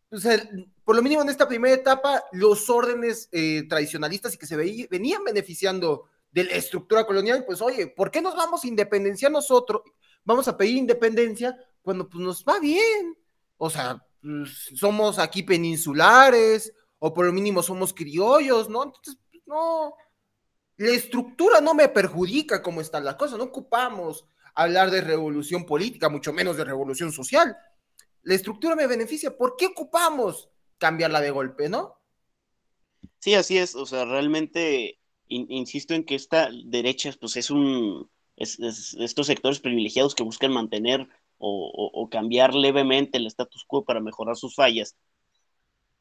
[0.09, 0.27] pues,
[0.85, 5.23] por lo mínimo en esta primera etapa, los órdenes eh, tradicionalistas y que se venían
[5.23, 9.83] beneficiando de la estructura colonial, pues oye, ¿por qué nos vamos a independenciar nosotros?
[10.25, 13.17] Vamos a pedir independencia cuando pues nos va bien.
[13.57, 18.85] O sea, pues, somos aquí peninsulares, o por lo mínimo somos criollos, ¿no?
[18.85, 19.95] Entonces, pues, no,
[20.77, 24.27] la estructura no me perjudica como está la cosa, no ocupamos
[24.59, 27.57] hablar de revolución política, mucho menos de revolución social.
[28.23, 31.97] La estructura me beneficia, ¿por qué ocupamos cambiarla de golpe, ¿no?
[33.21, 38.59] Sí, así es, o sea, realmente insisto en que esta derecha, pues es un, es,
[38.99, 41.07] estos sectores privilegiados que buscan mantener
[41.39, 44.97] o, cambiar levemente el status quo para mejorar sus fallas.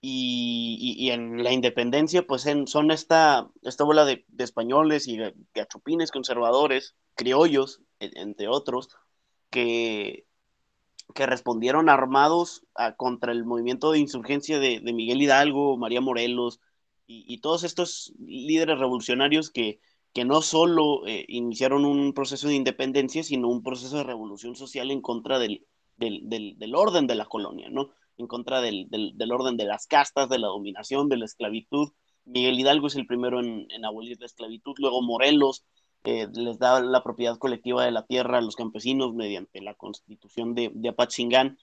[0.02, 5.20] Y, en la independencia, pues son esta, esta bola de, españoles y
[5.54, 8.90] gachupines conservadores, criollos, entre otros,
[9.50, 10.26] que,
[11.14, 12.66] que respondieron armados
[12.98, 16.60] contra el movimiento de insurgencia de, Miguel Hidalgo, María Morelos
[17.08, 19.80] y, todos estos líderes revolucionarios que,
[20.14, 24.92] que no solo eh, iniciaron un proceso de independencia, sino un proceso de revolución social
[24.92, 27.92] en contra del, del, orden de la colonia, ¿no?
[28.18, 28.90] En contra del,
[29.32, 31.94] orden de las castas, de la dominación, de la esclavitud.
[32.26, 35.64] Miguel Hidalgo es el primero en abolir la esclavitud, luego Morelos,
[36.04, 40.56] eh, les da la propiedad colectiva de la tierra a los campesinos mediante la constitución
[40.56, 41.58] de, de Apatzingán,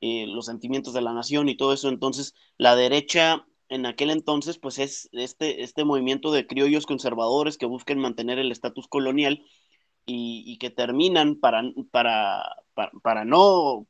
[0.00, 1.88] eh, los sentimientos de la nación y todo eso.
[1.88, 7.66] Entonces, la derecha en aquel entonces, pues es este, este movimiento de criollos conservadores que
[7.66, 9.44] buscan mantener el estatus colonial
[10.04, 12.44] y, que terminan para, para,
[13.02, 13.88] para, no,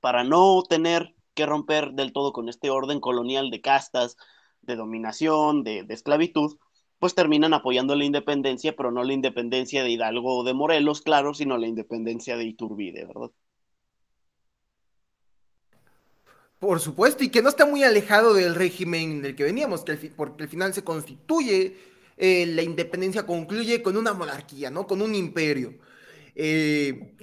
[0.00, 4.16] para no tener que romper del todo con este orden colonial de castas,
[4.62, 6.58] de dominación, de esclavitud,
[6.98, 11.34] pues terminan apoyando la independencia, pero no la independencia de Hidalgo o de Morelos, claro,
[11.34, 13.30] sino la independencia de Iturbide, ¿verdad?
[16.58, 20.42] Por supuesto, y que no está muy alejado del régimen del que veníamos, que porque
[20.42, 21.76] al final se constituye,
[22.16, 24.84] eh, la independencia concluye con una monarquía, ¿no?
[24.86, 25.78] Con un imperio.
[26.34, 27.14] Eh,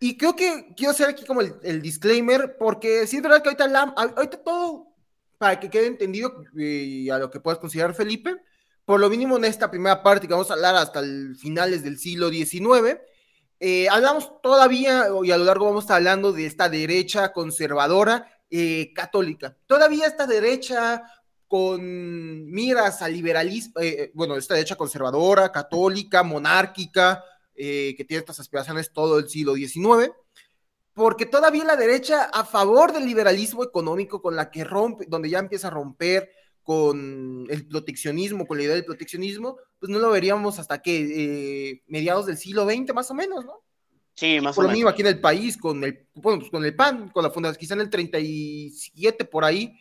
[0.00, 3.94] y creo que quiero hacer aquí como el, disclaimer, porque sí es verdad que ahorita,
[3.96, 4.88] ahorita todo,
[5.38, 8.36] para que quede entendido eh, y a lo que puedas considerar Felipe,
[8.86, 11.98] por lo mínimo en esta primera parte que vamos a hablar hasta el finales del
[11.98, 13.00] siglo XIX,
[13.58, 19.56] eh, hablamos todavía, y a lo largo vamos hablando de esta derecha conservadora eh, católica.
[19.66, 21.02] Todavía esta derecha
[21.48, 28.92] con miras al liberalismo, eh, bueno, esta derecha conservadora, católica, monárquica, que tiene estas aspiraciones
[28.92, 30.12] todo el siglo XIX,
[30.92, 35.38] porque todavía la derecha a favor del liberalismo económico con la que rompe, donde ya
[35.38, 36.30] empieza a romper
[36.66, 40.96] con el proteccionismo, con la idea del proteccionismo, pues no lo veríamos hasta que
[41.70, 43.62] eh, mediados del siglo XX más o menos, ¿no?
[44.14, 44.72] Sí, más por o menos.
[44.72, 47.30] lo mismo aquí en el país, con el, bueno, pues con el PAN, con la
[47.30, 49.80] fundación, quizá en el 37 por ahí,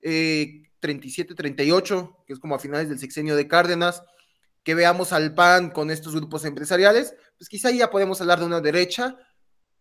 [0.00, 4.02] 37, eh, 38, que es como a finales del sexenio de Cárdenas,
[4.62, 8.62] que veamos al PAN con estos grupos empresariales, pues quizá ya podemos hablar de una
[8.62, 9.18] derecha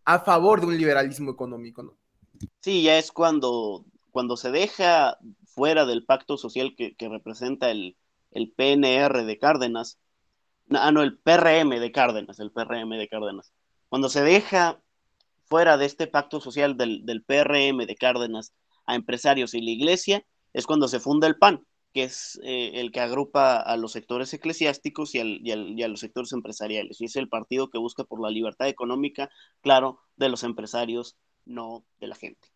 [0.04, 1.98] a favor de un liberalismo económico, ¿no?
[2.60, 5.18] Sí, ya es cuando, cuando se deja
[5.58, 7.98] fuera del pacto social que, representa el,
[8.56, 9.98] PNR de Cárdenas,
[10.70, 13.52] ah, no, el PRM de Cárdenas, el PRM de Cárdenas.
[13.90, 14.80] Cuando se deja
[15.46, 18.54] fuera de este pacto social del, PRM de Cárdenas
[18.86, 22.92] a empresarios y la iglesia, es cuando se funda el PAN, que es eh, el
[22.92, 27.02] que agrupa a los sectores eclesiásticos y, a los sectores empresariales.
[27.02, 31.84] Y es el partido que busca por la libertad económica, claro, de los empresarios, no
[32.00, 32.48] de la gente.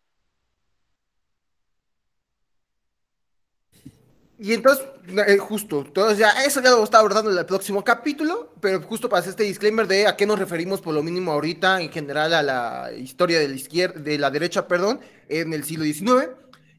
[4.42, 4.84] Y entonces,
[5.28, 8.52] eh, justo, entonces ya eso ya lo vamos a estar abordando en el próximo capítulo,
[8.60, 11.80] pero justo para hacer este disclaimer de a qué nos referimos por lo mínimo ahorita
[11.80, 15.84] en general a la historia de la izquierda, de la derecha, perdón, en el siglo
[15.84, 16.30] XIX.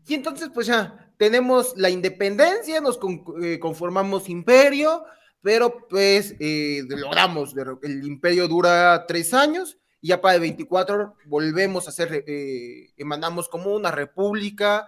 [0.06, 2.99] Y entonces, pues ya, tenemos la independencia, nos
[3.41, 5.06] eh, conformamos imperio,
[5.41, 11.88] pero pues eh, logramos, el imperio dura tres años y ya para el 24 volvemos
[11.88, 14.86] a ser, eh, emanamos como una república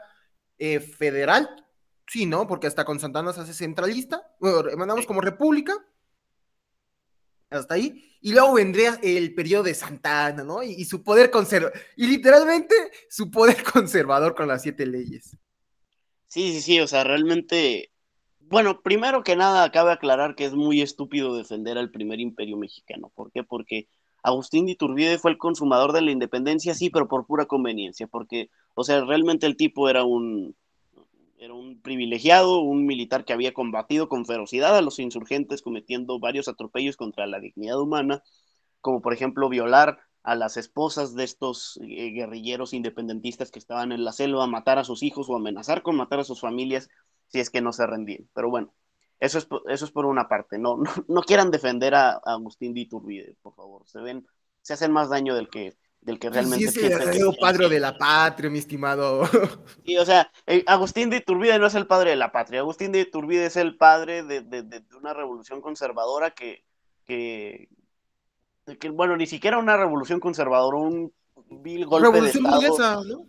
[0.57, 1.64] federal,
[2.07, 2.47] sí, ¿no?
[2.47, 5.73] Porque hasta con Santana se hace centralista, bueno, emanamos como república,
[7.49, 10.63] hasta ahí, y luego vendría el periodo de Santana, ¿no?
[10.63, 12.75] Y, su poder conservador, y literalmente
[13.09, 15.37] su poder conservador con las siete leyes.
[16.27, 17.91] Sí, sí, sí, o sea, realmente,
[18.39, 23.11] bueno, primero que nada, cabe aclarar que es muy estúpido defender al primer imperio mexicano.
[23.15, 23.43] ¿Por qué?
[23.43, 23.87] Porque
[24.21, 28.49] Agustín de Iturbide fue el consumador de la independencia, sí, pero por pura conveniencia, porque,
[28.73, 30.55] o sea, realmente el tipo era un,
[31.45, 36.47] era un privilegiado, un militar que había combatido con ferocidad a los insurgentes, cometiendo varios
[36.47, 38.23] atropellos contra la dignidad humana,
[38.81, 44.03] como por ejemplo violar a las esposas de estos eh, guerrilleros independentistas que estaban en
[44.03, 46.89] la selva, matar a sus hijos o amenazar con matar a sus familias
[47.27, 48.27] si es que no se rendían.
[48.33, 48.73] Pero bueno,
[49.19, 50.57] eso es, eso es por una parte.
[50.57, 50.77] No,
[51.07, 53.87] no, quieran defender a, Agustín de Iturbide, por favor.
[53.87, 54.25] Se ven,
[54.61, 57.97] se hacen más daño del que, del que realmente sí, es el padre de la
[57.97, 59.23] patria, mi estimado.
[59.85, 62.59] Sí, o sea, eh, Agustín de Iturbide no es el padre de la patria.
[62.59, 66.63] Agustín de Iturbide es el padre de, de, de una revolución conservadora que,
[67.05, 67.69] que,
[68.79, 71.11] que, bueno, ni siquiera una revolución conservadora, un
[71.49, 72.61] vil golpe de Estado.
[72.61, 73.25] Burguesa, ¿no?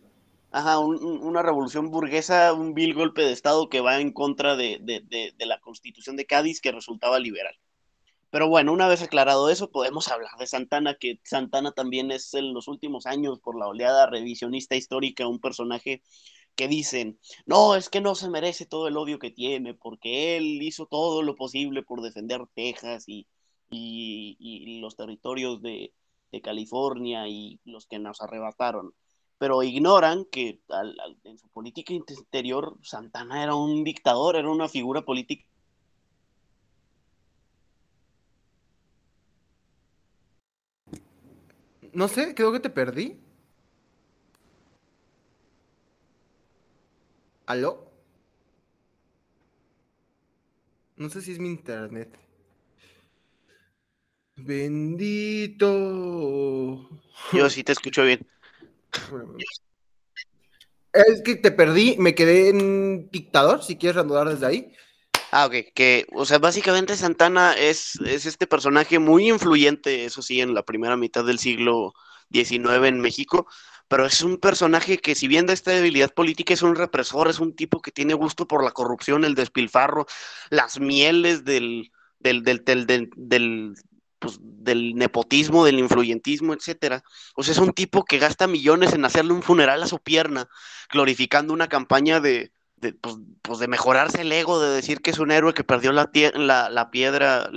[0.51, 4.81] Ajá, una revolución burguesa, un vil golpe de Estado que va en contra de,
[5.39, 7.55] la constitución de Cádiz que resultaba liberal.
[8.31, 12.53] Pero bueno, una vez aclarado eso, podemos hablar de Santana, que Santana también es en
[12.53, 16.03] los últimos años, por la oleada revisionista histórica, un personaje
[16.57, 20.63] que dicen, no, es que no se merece todo el odio que tiene, porque él
[20.63, 23.27] hizo todo lo posible por defender Texas y,
[23.71, 25.93] y, los territorios de,
[26.43, 28.93] California y los que nos arrebataron.
[29.39, 30.61] Pero ignoran que
[31.25, 35.47] en su política interior Santana era un dictador, era una figura política.
[41.97, 43.19] No sé, creo que te perdí.
[47.47, 47.91] ¿Aló?
[50.97, 52.19] No sé si es mi internet.
[54.37, 55.71] Bendito.
[57.33, 58.27] Yo sí te escucho bien.
[60.93, 64.77] Es que te perdí, me quedé en dictador, si quieres reanudar desde ahí.
[65.39, 70.41] Ah, ok, que, o sea, básicamente Santana es, es este personaje muy influyente, eso sí,
[70.41, 71.93] en la primera mitad del siglo
[72.31, 73.47] XIX en México,
[73.87, 77.39] pero es un personaje que si bien da esta debilidad política es un represor, es
[77.39, 80.07] un tipo que tiene gusto por la corrupción, el despilfarro,
[80.49, 83.75] las mieles del, del, del, del
[84.19, 87.03] pues, del nepotismo, del influyentismo, etcétera.
[87.35, 90.49] O sea, es un tipo que gasta millones en hacerle un funeral a su pierna,
[90.91, 95.19] glorificando una campaña de, de, pues, pues de mejorarse el ego, de decir que es
[95.19, 97.51] un héroe que perdió la, la, la piedra,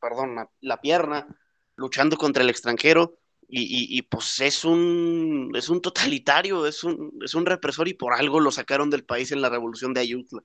[0.00, 1.26] perdón, la, pierna,
[1.76, 3.18] luchando contra el extranjero.
[3.54, 8.14] Y, y, pues es un, es un totalitario, es un, es un represor y por
[8.14, 10.42] algo lo sacaron del país en la revolución de Ayutla.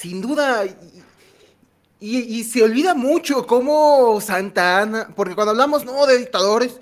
[0.00, 0.64] sin duda,
[2.00, 6.80] y, se olvida mucho cómo Santa Ana, porque cuando hablamos no de dictadores,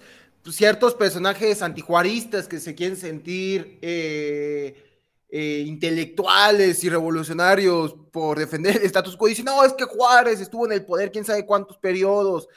[0.51, 4.89] ciertos personajes antijuaristas que se quieren sentir eh,
[5.31, 10.67] eh, intelectuales y revolucionarios por defender el status quo, dicen, no, es que Juárez estuvo
[10.67, 12.49] en el poder quién sabe cuántos periodos,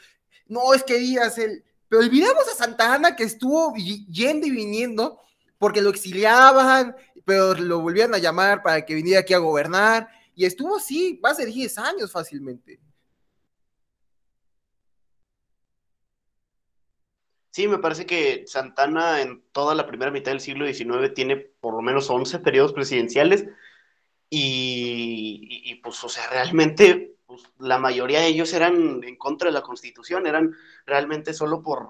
[0.47, 1.63] no, es que Díaz, el...
[1.87, 5.19] pero olvidamos a Santa Ana que estuvo yendo y viniendo
[5.57, 10.45] porque lo exiliaban, pero lo volvían a llamar para que viniera aquí a gobernar y
[10.45, 12.79] estuvo así más de 10 años fácilmente.
[17.51, 21.73] Sí, me parece que Santana en toda la primera mitad del siglo XIX tiene por
[21.75, 23.45] lo menos 11 periodos presidenciales
[24.29, 29.61] y, pues, o sea, realmente pues, la mayoría de ellos eran en contra de la
[29.61, 30.53] Constitución, eran
[30.85, 31.89] realmente solo por,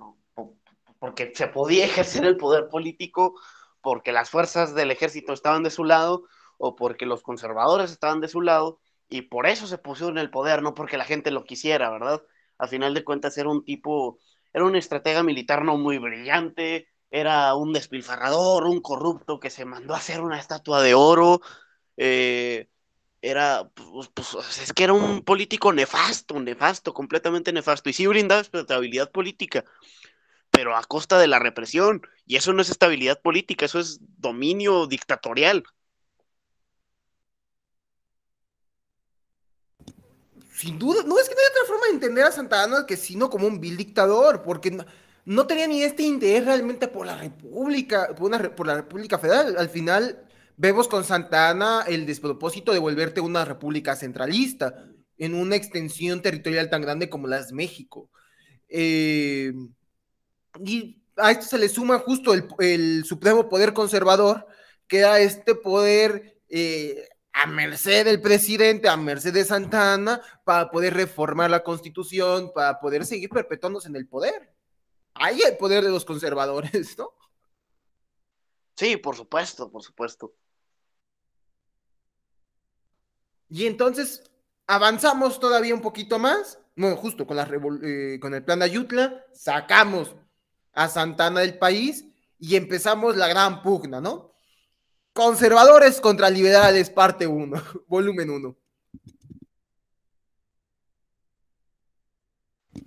[0.98, 3.40] porque se podía ejercer el poder político,
[3.82, 6.24] porque las fuerzas del ejército estaban de su lado
[6.58, 10.32] o porque los conservadores estaban de su lado y por eso se puso en el
[10.32, 12.24] poder, no porque la gente lo quisiera, ¿verdad?
[12.58, 14.20] Al final de cuentas era un tipo,
[14.54, 19.94] era un estratega militar no muy brillante, era un despilfarrador, un corrupto que se mandó
[19.94, 21.42] a hacer una estatua de oro,
[21.98, 22.70] eh,
[23.22, 28.42] era, pues, pues, es que era un político nefasto, nefasto, completamente nefasto, y sí brindaba
[28.42, 29.64] estabilidad política,
[30.50, 34.88] pero a costa de la represión, y eso no es estabilidad política, eso es dominio
[34.88, 35.64] dictatorial.
[40.62, 42.96] Sin duda, no es que no hay otra forma de entender a Santa Ana que
[42.96, 44.78] sino como un vil dictador, porque
[45.26, 49.56] no tenía ni este interés realmente por la República, por, una, por la República Federal.
[49.58, 50.24] Al final
[50.58, 54.86] vemos con Santa Ana el despropósito de volverte una república centralista
[55.18, 58.12] en una extensión territorial tan grande como la es México.
[58.70, 59.54] Eh,
[60.64, 64.46] y a esto se le suma justo el, supremo poder conservador,
[64.88, 70.70] que da este poder eh, a merced del presidente, a merced de Santa Ana, para
[70.70, 74.54] poder reformar la constitución, para poder seguir perpetuándose en el poder.
[75.14, 77.14] Ahí el poder de los conservadores, ¿no?
[78.76, 80.34] Sí, por supuesto, por supuesto.
[83.50, 84.24] Y entonces
[84.66, 86.58] avanzamos todavía un poquito más.
[86.76, 87.50] Bueno, justo con, la
[87.84, 90.16] eh, con el plan de Ayutla, sacamos
[90.74, 92.06] a Santana del país
[92.40, 94.31] y empezamos la gran pugna, ¿no?
[95.14, 98.56] Conservadores contra liberales, parte 1, volumen 1.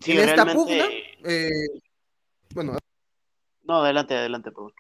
[0.07, 0.87] en esta pugna,
[1.25, 1.49] eh,
[2.55, 2.77] bueno.
[3.65, 4.75] No, adelante, adelante, por favor.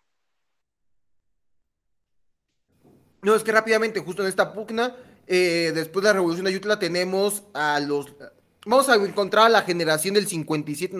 [3.22, 6.78] No, es que rápidamente, justo en esta pugna, eh, después de la revolución de Ayutla,
[6.78, 8.14] tenemos a los.
[8.66, 10.96] Vamos a encontrar a la generación del 57,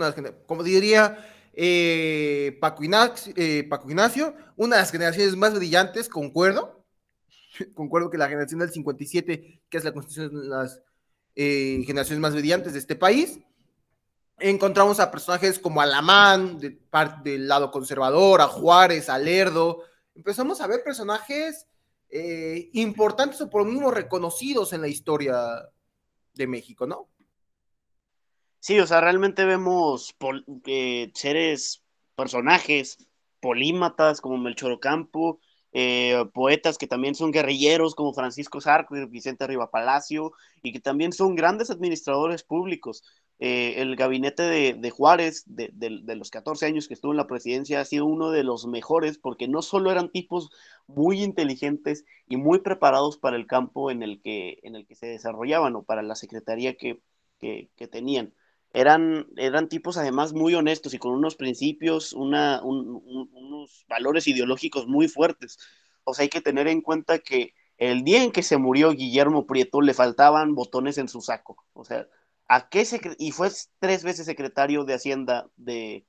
[0.47, 6.85] como diría eh, Paco, Ignacio, eh, Paco Ignacio, una de las generaciones más brillantes, concuerdo.
[7.75, 10.81] Concuerdo que la generación del 57, que es la constitución de las
[11.37, 13.41] generaciones más brillantes de este país.
[14.39, 19.83] Encontramos a personajes como Alamán, del lado conservador, a Juárez, a Lerdo.
[20.15, 21.67] Empezamos a ver personajes
[22.09, 25.37] eh, importantes o por lo mismo reconocidos en la historia
[26.35, 27.09] de México, ¿no?
[28.65, 30.17] Sí, o sea, realmente vemos
[30.67, 31.85] eh, seres,
[32.17, 32.97] personajes,
[33.39, 35.39] polímatas como Melchor Ocampo,
[35.73, 40.81] eh, poetas que también son guerrilleros como Francisco Zarco y Vicente Riva Palacio, y que
[40.81, 43.03] también son grandes administradores públicos.
[43.39, 45.71] Eh, el gabinete de, Juárez, de,
[46.17, 49.47] los 14 años que estuvo en la presidencia, ha sido uno de los mejores porque
[49.47, 50.49] no solo eran tipos
[50.87, 55.07] muy inteligentes y muy preparados para el campo en el que, en el que se
[55.07, 57.03] desarrollaban o para la secretaría que,
[57.91, 58.33] tenían.
[58.75, 65.09] Eran, eran tipos además muy honestos y con unos principios, una, unos valores ideológicos muy
[65.09, 65.59] fuertes.
[66.05, 69.47] O sea, hay que tener en cuenta que el día en que se murió Guillermo
[69.47, 71.57] Prieto le faltaban botones en su saco.
[71.73, 72.07] O sea,
[72.49, 72.87] ¿A qué
[73.19, 76.05] y fue tres veces secretario de Hacienda de,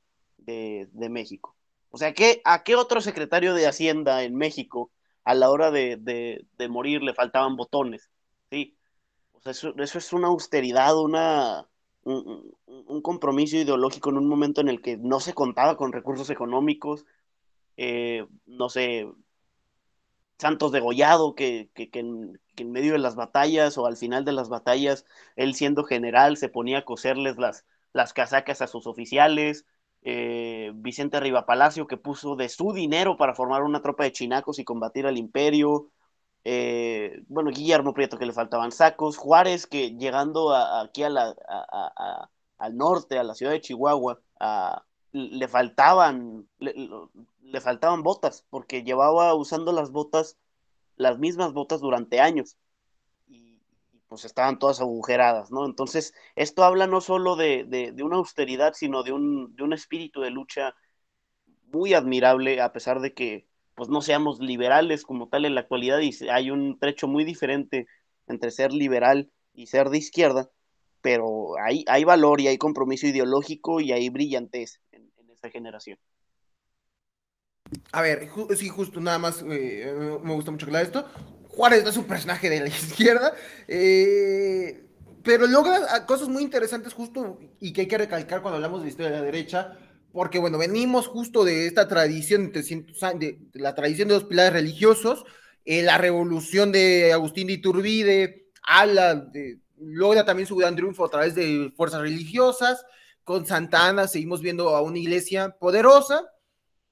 [1.10, 1.56] México?
[1.90, 4.92] O sea, ¿qué, ¿a qué otro secretario de Hacienda en México
[5.24, 8.10] a la hora de, morir le faltaban botones?
[8.52, 8.78] ¿Sí?
[9.32, 11.68] O sea, eso, es una austeridad, una,
[12.06, 17.06] un, compromiso ideológico en un momento en el que no se contaba con recursos económicos,
[17.78, 19.08] eh, no sé,
[20.38, 22.40] Santos degollado, que, que, que, en,
[22.72, 26.80] medio de las batallas o al final de las batallas, él siendo general se ponía
[26.80, 29.66] a coserles las, las casacas a sus oficiales,
[30.04, 34.60] eh, Vicente Riva Palacio que puso de su dinero para formar una tropa de chinacos
[34.60, 35.90] y combatir al imperio,
[36.48, 41.36] eh, bueno, Guillermo Prieto que le faltaban sacos, Juárez que llegando aquí a la,
[42.60, 44.22] al norte, a la ciudad de Chihuahua,
[45.12, 50.38] le faltaban, le faltaban botas, porque llevaba usando las botas,
[50.98, 52.58] las mismas botas durante años.
[53.28, 53.60] Y,
[54.08, 55.66] pues estaban todas agujeradas, ¿no?
[55.66, 60.30] Entonces, esto habla no solo de, una austeridad, sino de un, de un, espíritu de
[60.30, 60.76] lucha
[61.72, 66.00] muy admirable, a pesar de que pues no seamos liberales como tal en la actualidad
[66.00, 67.88] y hay un trecho muy diferente
[68.28, 70.50] entre ser liberal y ser de izquierda,
[71.02, 76.00] pero hay, hay valor y hay compromiso ideológico y hay brillantez en, en esa generación.
[77.92, 81.06] A ver, sí, justo, nada más eh, me gusta mucho claro esto.
[81.50, 83.34] Juárez no es un personaje de la izquierda,
[83.68, 84.86] eh,
[85.24, 88.90] pero logra cosas muy interesantes justo y que hay que recalcar cuando hablamos de la
[88.90, 89.78] historia de la derecha,
[90.16, 95.26] porque bueno, venimos justo de esta tradición de, la tradición de los pilares religiosos,
[95.66, 101.10] eh, la revolución de Agustín de Iturbide, habla de, logra también su gran triunfo a
[101.10, 102.86] través de fuerzas religiosas,
[103.26, 106.32] con Santana seguimos viendo a una iglesia poderosa,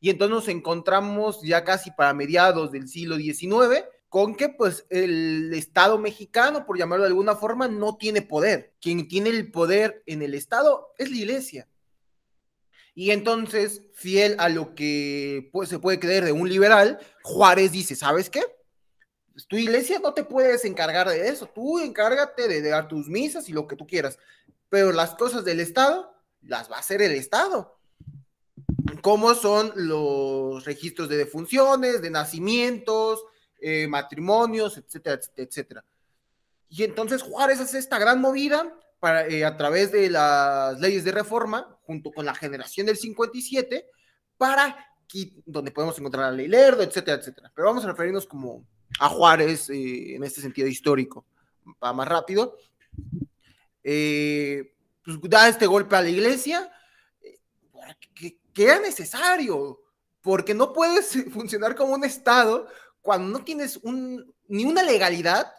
[0.02, 5.54] y entonces nos encontramos ya casi para mediados del siglo XIX con que pues el
[5.54, 8.76] Estado mexicano, por llamarlo de alguna forma, no tiene poder.
[8.82, 11.70] Quien tiene el poder en el Estado es la iglesia.
[12.96, 17.96] Y entonces, fiel a lo que pues, se puede creer de un liberal, Juárez dice,
[17.96, 18.44] ¿sabes qué?
[19.32, 23.50] Pues, tu iglesia no te puedes encargar de eso, tú encárgate de dar tus misas
[23.50, 24.20] y lo que tú quieras,
[24.70, 27.80] pero las cosas del Estado las va a hacer el Estado
[29.04, 33.24] cómo son los registros de defunciones, de nacimientos,
[33.60, 35.86] eh, matrimonios, etcétera, etcétera.
[36.70, 38.74] Y entonces Juárez hace esta gran movida
[39.04, 43.86] para, eh, a través de las leyes de reforma, junto con la generación del 57,
[44.38, 44.78] para
[45.46, 47.52] donde podemos encontrar a ley Lerdo, etcétera, etcétera.
[47.54, 48.66] Pero vamos a referirnos como
[49.02, 51.26] a Juárez eh, en este sentido histórico,
[51.84, 52.56] va más rápido.
[53.84, 54.74] Eh,
[55.04, 56.72] pues da este golpe a la iglesia,
[58.16, 59.82] que, que era necesario,
[60.22, 62.68] porque no puedes funcionar como un Estado
[63.02, 63.82] cuando no tienes
[64.48, 65.52] ni una legalidad,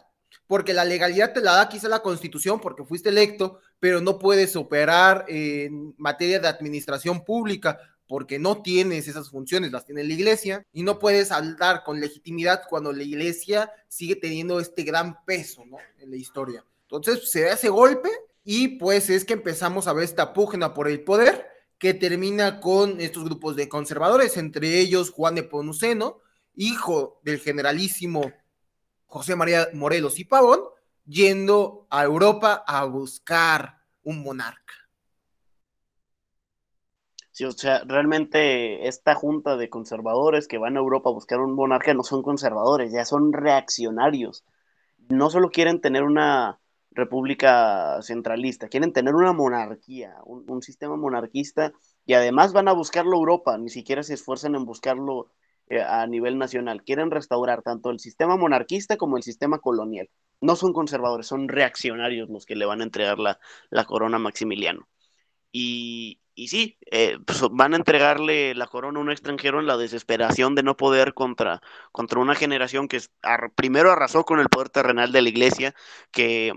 [0.47, 4.55] porque la legalidad te la da quizá la constitución porque fuiste electo, pero no puedes
[4.55, 10.65] operar en materia de administración pública porque no tienes esas funciones, las tiene la iglesia,
[10.71, 15.77] y no puedes hablar con legitimidad cuando la iglesia sigue teniendo este gran peso ¿no?
[15.99, 16.63] en la historia.
[16.83, 18.09] Entonces se da ese golpe
[18.43, 21.47] y pues es que empezamos a ver esta pugna por el poder
[21.79, 26.19] que termina con estos grupos de conservadores, entre ellos Juan de Ponuceno,
[26.55, 28.31] hijo del generalísimo
[29.15, 30.59] José María Morelos y Pavón,
[31.05, 34.73] yendo a Europa a buscar un monarca.
[37.31, 41.55] Sí, o sea, realmente esta junta de conservadores que van a Europa a buscar un
[41.55, 44.43] monarca no son conservadores, ya son reaccionarios.
[45.07, 46.59] No solo quieren tener una
[46.91, 51.71] república centralista, quieren tener una monarquía, un, sistema monarquista
[52.05, 55.31] y además van a buscarlo Europa, ni siquiera se esfuerzan en buscarlo
[55.67, 56.83] eh, a nivel nacional.
[56.83, 60.09] Quieren restaurar tanto el sistema monarquista como el sistema colonial.
[60.41, 63.39] No son conservadores, son reaccionarios los que le van a entregar la,
[63.69, 64.87] la corona a Maximiliano.
[65.51, 69.77] Y, y sí, eh, pues van a entregarle la corona a un extranjero en la
[69.77, 71.61] desesperación de no poder contra,
[71.91, 72.99] contra una generación que
[73.55, 75.73] primero arrasó con el poder terrenal de la iglesia,
[76.11, 76.53] que,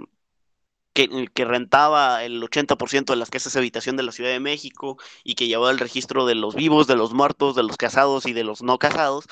[0.93, 5.35] que, rentaba el 80% de las casas de habitación de la Ciudad de México y
[5.35, 8.45] que llevaba el registro de los vivos, de los muertos, de los casados y de
[8.45, 9.27] los no casados.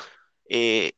[0.49, 0.93] Eh,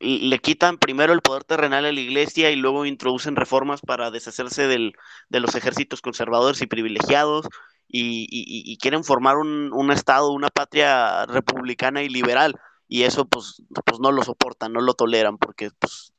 [0.00, 4.66] le quitan primero el poder terrenal a la iglesia y luego introducen reformas para deshacerse
[4.66, 4.94] del,
[5.28, 7.46] de los ejércitos conservadores y privilegiados
[7.92, 12.54] y, quieren formar un, Estado, una patria republicana y liberal.
[12.92, 16.12] Y eso pues, pues no lo soportan, no lo toleran, porque, pues,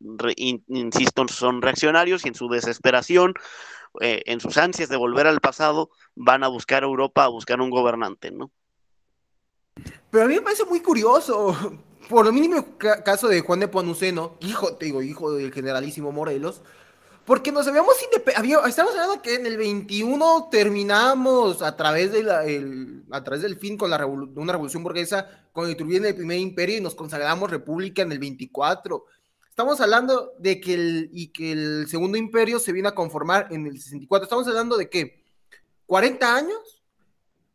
[0.68, 3.34] insisto, son reaccionarios y en su desesperación,
[4.00, 7.72] eh, en sus ansias de volver al pasado, van a buscar Europa, a buscar un
[7.72, 8.52] gobernante, ¿no?
[10.12, 11.54] Pero a mí me parece muy curioso,
[12.08, 16.62] por lo mínimo caso de Juan de Ponuceno, hijo, te digo, hijo del generalísimo Morelos,
[17.26, 18.68] porque nos habíamos independiente.
[18.68, 23.58] Estamos hablando que en el 21 terminamos a través, de la, el, a través del
[23.58, 28.12] fin con la una revolución burguesa, constituyendo el primer imperio y nos consagramos república en
[28.12, 29.06] el 24.
[29.50, 33.68] Estamos hablando de que el, y que el segundo imperio se viene a conformar en
[33.68, 34.24] el 64.
[34.24, 35.24] Estamos hablando de que
[35.86, 36.82] 40 años,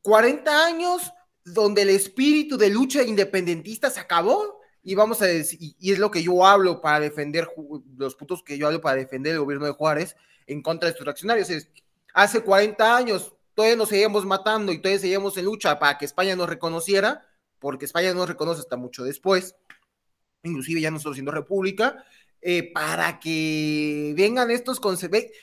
[0.03, 1.13] 40 años
[1.45, 6.13] donde el espíritu de lucha independentista se acabó y vamos a decir, y, es lo
[6.13, 7.49] que yo hablo para defender,
[7.97, 10.15] los puntos que yo hablo para defender el gobierno de Juárez
[10.47, 11.69] en contra de estos reaccionarios, es,
[12.15, 16.37] hace 40 años todavía nos seguíamos matando y todavía seguíamos en lucha para que España
[16.37, 17.27] nos reconociera,
[17.59, 19.57] porque España no nos reconoce hasta mucho después,
[20.45, 22.05] inclusive ya nosotros siendo república,
[22.41, 24.81] eh, para que vengan estos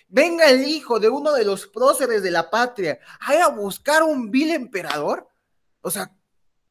[0.07, 4.51] venga el hijo de uno de los próceres de la patria a buscar un vil
[4.51, 5.27] emperador.
[5.81, 6.15] O sea,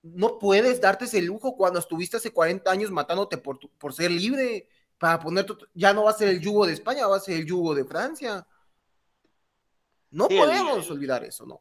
[0.02, 4.68] no puedes darte ese lujo cuando estuviste hace 40 años matándote por, por ser libre,
[4.98, 7.46] para poner, ya no va a ser el yugo de España, va a ser el
[7.46, 8.46] yugo de Francia.
[10.10, 11.60] No podemos olvidar eso, ¿no?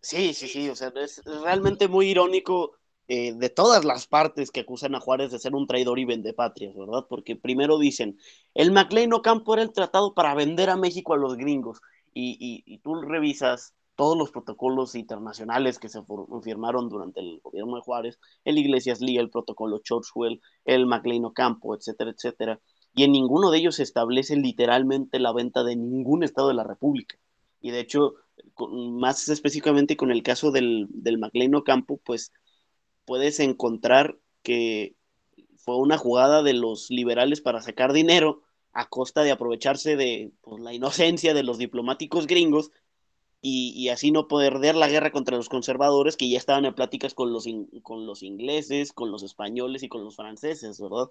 [0.00, 4.60] Sí, sí, sí, o sea, es realmente muy irónico eh, de todas las partes que
[4.60, 7.06] acusan a Juárez de ser un traidor y patrias, ¿verdad?
[7.08, 8.18] Porque primero dicen,
[8.54, 11.80] el MacLean Ocampo era el tratado para vender a México a los gringos,
[12.14, 16.00] y, y tú revisas todos los protocolos internacionales que se
[16.44, 21.74] firmaron durante el gobierno de Juárez, el Iglesias Lee, el protocolo Churchwell, el MacLean Ocampo,
[21.74, 22.60] etcétera, etcétera,
[22.94, 26.62] y en ninguno de ellos se establece literalmente la venta de ningún estado de la
[26.62, 27.18] República.
[27.60, 28.14] Y de hecho,
[28.70, 32.32] más específicamente con el caso del, del MacLean Ocampo, pues
[33.04, 34.94] puedes encontrar que
[35.56, 38.42] fue una jugada de los liberales para sacar dinero
[38.72, 42.70] a costa de aprovecharse de pues, la inocencia de los diplomáticos gringos
[43.40, 47.14] y, así no poder dar la guerra contra los conservadores que ya estaban en pláticas
[47.14, 47.46] con los,
[47.82, 51.10] con los ingleses, con los españoles y con los franceses, ¿verdad?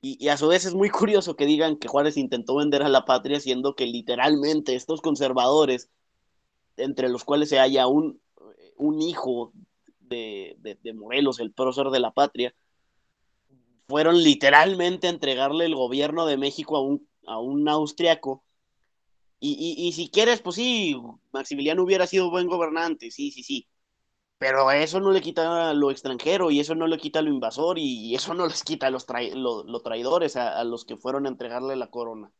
[0.00, 3.04] Y, a su vez es muy curioso que digan que Juárez intentó vender a la
[3.04, 5.90] patria, siendo que literalmente estos conservadores,
[6.76, 8.20] entre los cuales se halla un,
[8.76, 9.52] un hijo
[10.00, 12.54] de, de, Morelos, el prócer de la patria,
[13.88, 18.44] fueron literalmente a entregarle el gobierno de México a un, a un austriaco
[19.40, 20.96] y, si quieres, pues sí,
[21.32, 23.68] Maximiliano hubiera sido buen gobernante, sí, sí, sí.
[24.38, 28.14] Pero eso no le quita lo extranjero y eso no le quita lo invasor y,
[28.14, 32.30] eso no les quita los lo, traidores a, los que fueron a entregarle la corona.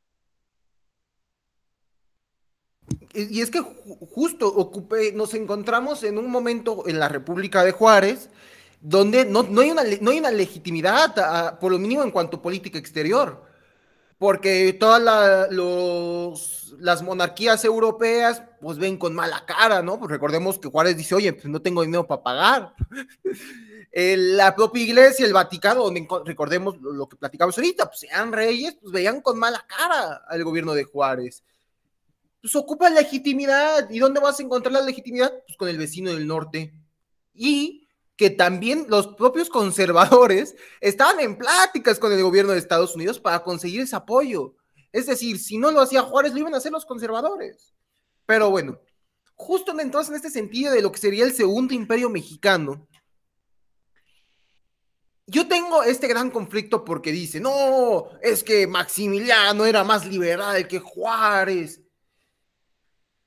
[3.13, 8.31] y es que justo ocupé, nos encontramos en un momento en la República de Juárez
[8.81, 12.43] donde no, no, hay, una, no hay una legitimidad, por lo mínimo en cuanto a
[12.43, 13.48] política exterior,
[14.19, 15.49] porque todas
[16.79, 19.99] las monarquías europeas pues ven con mala cara, ¿no?
[19.99, 22.75] Pues recordemos que Juárez dice, oye, pues no tengo dinero para pagar.
[23.93, 28.93] la propia iglesia, el Vaticano, donde recordemos lo que platicamos ahorita, pues sean reyes, pues
[28.93, 31.43] veían con mala cara al gobierno de Juárez.
[32.41, 33.89] Pues ocupa legitimidad.
[33.91, 35.33] ¿Y dónde vas a encontrar la legitimidad?
[35.47, 36.73] Pues con el vecino del norte.
[37.35, 37.88] Y
[38.19, 43.43] que también los propios conservadores estaban en pláticas con el gobierno de Estados Unidos para
[43.43, 44.57] conseguir ese apoyo.
[44.93, 47.73] Es decir, si no lo hacía Juárez, lo iban a hacer los conservadores.
[48.27, 48.81] Pero bueno,
[49.37, 52.89] justo entonces en este sentido de lo que sería el segundo imperio mexicano,
[55.27, 60.81] yo tengo este gran conflicto porque dice, no, es que Maximiliano era más liberal que
[60.81, 61.83] Juárez.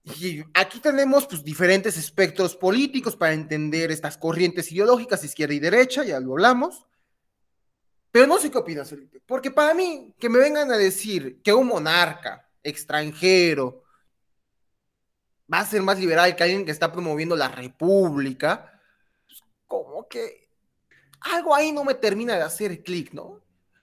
[0.03, 6.03] Y aquí tenemos pues, diferentes espectros políticos para entender estas corrientes ideológicas, izquierda y derecha,
[6.03, 6.87] ya lo hablamos.
[8.11, 8.93] Pero no sé qué opinas,
[9.25, 13.83] porque para mí, que me vengan a decir que un monarca extranjero
[15.51, 18.81] va a ser más liberal que alguien que está promoviendo la república,
[19.27, 20.49] pues, como que
[21.21, 23.39] algo ahí no me termina de hacer clic, ¿no?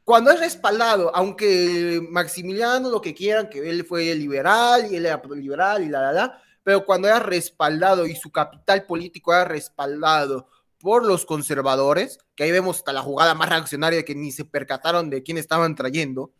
[0.08, 5.20] Cuando es respaldado, aunque Maximiliano lo que quieran, que él fue liberal y él era
[5.36, 10.48] liberal y la, la, la, pero cuando era respaldado y su capital político era respaldado
[10.78, 15.10] por los conservadores, que ahí vemos hasta la jugada más reaccionaria que ni se percataron
[15.10, 16.32] de quién estaban trayendo,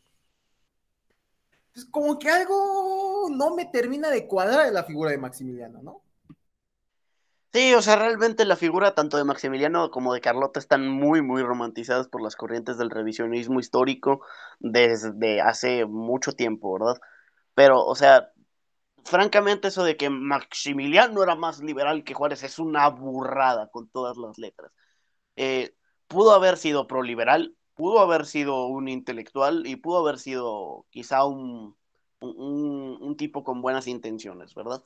[1.75, 6.01] pues como que algo no me termina de cuadrar en la figura de Maximiliano, ¿no?
[7.53, 11.43] Sí, o sea, realmente la figura tanto de Maximiliano como de Carlota están muy, muy
[11.43, 14.21] romantizadas por las corrientes del revisionismo histórico
[14.61, 17.01] desde hace mucho tiempo, ¿verdad?
[17.55, 18.31] Pero, o sea,
[19.05, 24.17] francamente eso de que Maximiliano era más liberal que Juárez es una burrada con todas
[24.19, 24.73] las letras.
[25.37, 25.75] Eh,
[26.09, 31.77] pudo haber sido proliberal, pudo haber sido un intelectual y pudo haber sido quizá un,
[32.21, 34.83] un, un tipo con buenas intenciones, ¿verdad?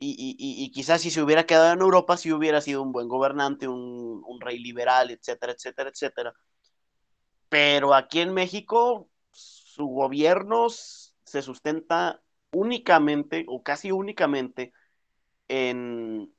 [0.00, 4.40] Y, quizás si se hubiera quedado en Europa, si hubiera sido un buen gobernante, un,
[4.40, 6.34] rey liberal, etcétera, etcétera, etcétera.
[7.48, 12.22] Pero aquí en México, su gobierno se sustenta
[12.52, 14.72] únicamente o casi únicamente
[15.48, 16.32] en,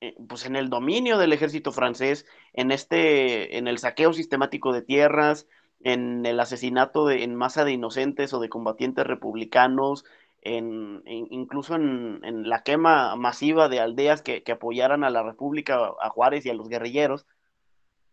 [0.00, 4.82] eh, pues en el dominio del ejército francés, en este, en el saqueo sistemático de
[4.82, 5.46] tierras,
[5.80, 10.04] en el asesinato de, en masa de inocentes o de combatientes republicanos,
[10.44, 16.46] en, incluso en, la quema masiva de aldeas que, apoyaran a la República, a Juárez
[16.46, 17.26] y a los guerrilleros.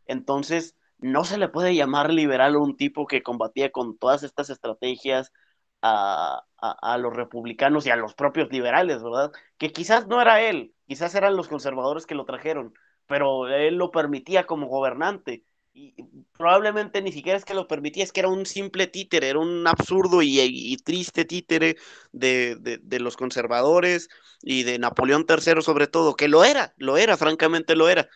[0.06, 4.50] Entonces, no se le puede llamar liberal a un tipo que combatía con todas estas
[4.50, 5.32] estrategias
[5.82, 6.44] a,
[7.00, 9.32] los republicanos y a los propios liberales, ¿verdad?
[9.58, 12.74] Que quizás no era él, quizás eran los conservadores que lo trajeron,
[13.08, 15.93] pero él lo permitía como gobernante y
[16.38, 19.65] probablemente ni siquiera es que lo permitía, es que era un simple títere, era un
[19.67, 21.78] absurdo y, triste títere
[22.11, 24.09] de, los conservadores
[24.41, 28.09] y de Napoleón III sobre todo, que lo era, lo era, francamente lo era.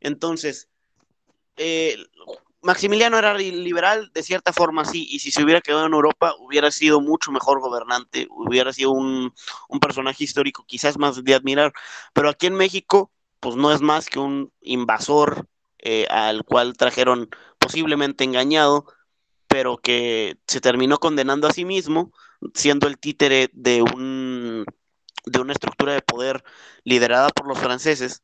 [0.00, 0.68] Entonces,
[1.56, 1.96] eh,
[2.62, 6.70] Maximiliano era liberal de cierta forma, sí, y si se hubiera quedado en Europa hubiera
[6.70, 9.32] sido mucho mejor gobernante, hubiera sido un,
[9.68, 11.72] un personaje histórico quizás más de admirar,
[12.12, 15.46] pero aquí en México, pues no es más que un invasor
[15.78, 18.86] eh, al cual trajeron posiblemente engañado,
[19.46, 22.12] pero que se terminó condenando a sí mismo,
[22.54, 24.64] siendo el títere de, un,
[25.24, 26.44] de una estructura de poder
[26.84, 28.22] liderada por los franceses,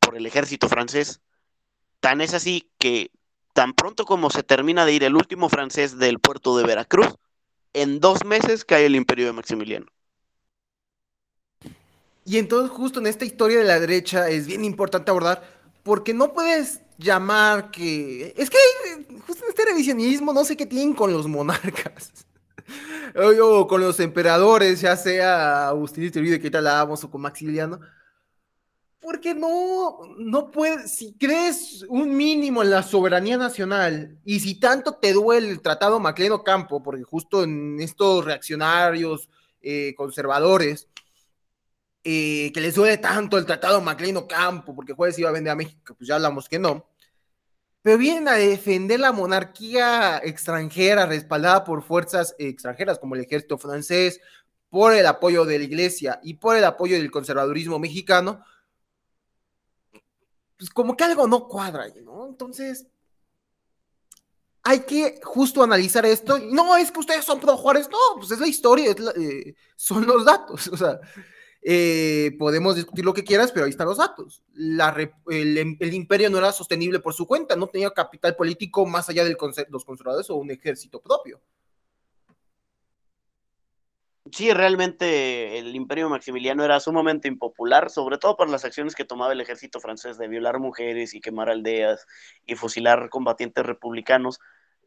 [0.00, 1.20] por el ejército francés.
[2.00, 3.10] Tan es así que
[3.52, 7.16] tan pronto como se termina de ir el último francés del puerto de Veracruz,
[7.72, 9.86] en dos meses cae el imperio de Maximiliano.
[12.24, 15.55] Y entonces justo en esta historia de la derecha es bien importante abordar
[15.86, 18.34] porque no puedes llamar que...
[18.36, 18.58] Es que
[19.24, 22.26] justo en este revisionismo no sé qué tienen con los monarcas.
[23.40, 27.78] o, con los emperadores, ya sea Agustín Iturbide, que tal o con Maximiliano.
[29.00, 34.96] Porque no, no puedes, si crees un mínimo en la soberanía nacional y si tanto
[34.96, 39.30] te duele el tratado Macleno Campo, porque justo en estos reaccionarios
[39.62, 40.88] eh, conservadores,
[42.08, 45.56] eh, que les duele tanto el tratado Macleino Campo, porque Juárez iba a vender a
[45.56, 46.88] México, pues ya hablamos que no.
[47.82, 54.20] Pero vienen a defender la monarquía extranjera respaldada por fuerzas extranjeras como el ejército francés,
[54.70, 58.44] por el apoyo de la iglesia y por el apoyo del conservadurismo mexicano,
[60.56, 62.28] pues como que algo no cuadra, ¿no?
[62.28, 62.86] Entonces,
[64.62, 66.38] hay que justo analizar esto.
[66.38, 67.88] No, es que ustedes son pro Juárez.
[67.90, 70.68] No, pues es la historia, eh, son los datos.
[70.72, 71.00] O sea,
[71.68, 74.40] eh, podemos discutir lo que quieras, pero ahí están los datos.
[74.54, 79.36] el, imperio no era sostenible por su cuenta, no tenía capital político más allá de
[79.68, 81.40] los conservadores o un ejército propio.
[84.30, 89.32] Sí, realmente el imperio maximiliano era sumamente impopular, sobre todo por las acciones que tomaba
[89.32, 92.06] el ejército francés de violar mujeres y quemar aldeas
[92.46, 94.38] y fusilar combatientes republicanos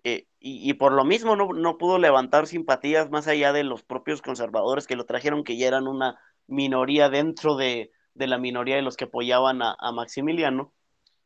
[0.05, 4.87] eh, y, por lo mismo no, pudo levantar simpatías más allá de los propios conservadores
[4.87, 6.17] que lo trajeron, que ya eran una
[6.49, 10.73] minoría dentro de, la minoría de los que apoyaban a, Maximiliano.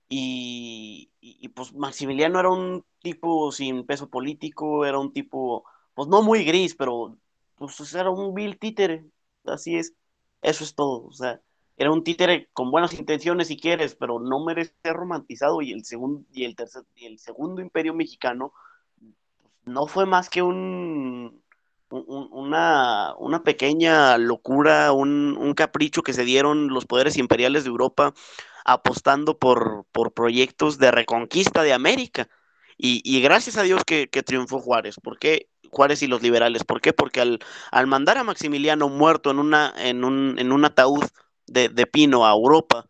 [0.09, 1.11] Y,
[1.55, 5.65] pues Maximiliano era un tipo sin peso político, era un tipo,
[5.95, 7.17] pues no muy gris, pero
[7.55, 9.05] pues era un vil títere,
[9.45, 9.93] así es,
[10.41, 11.41] eso es todo, o sea,
[11.77, 15.61] era un títere con buenas intenciones si quieres, pero no merece ser romantizado.
[15.61, 18.53] Y el segundo y el tercer y el segundo imperio mexicano
[19.65, 21.42] no fue más que un,
[21.93, 28.13] una, una, pequeña locura, un, capricho que se dieron los poderes imperiales de Europa
[28.65, 32.29] apostando por, por proyectos de reconquista de América.
[32.77, 34.95] Y, gracias a Dios que, triunfó Juárez.
[35.01, 36.63] ¿Por qué Juárez y los liberales?
[36.63, 36.93] ¿Por qué?
[36.93, 37.39] Porque al,
[37.71, 41.05] al mandar a Maximiliano muerto en, una, en, un, en un ataúd
[41.47, 42.87] de, pino a Europa,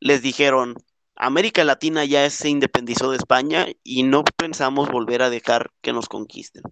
[0.00, 0.76] les dijeron,
[1.16, 6.08] América Latina ya se independizó de España y no pensamos volver a dejar que nos
[6.08, 6.62] conquisten.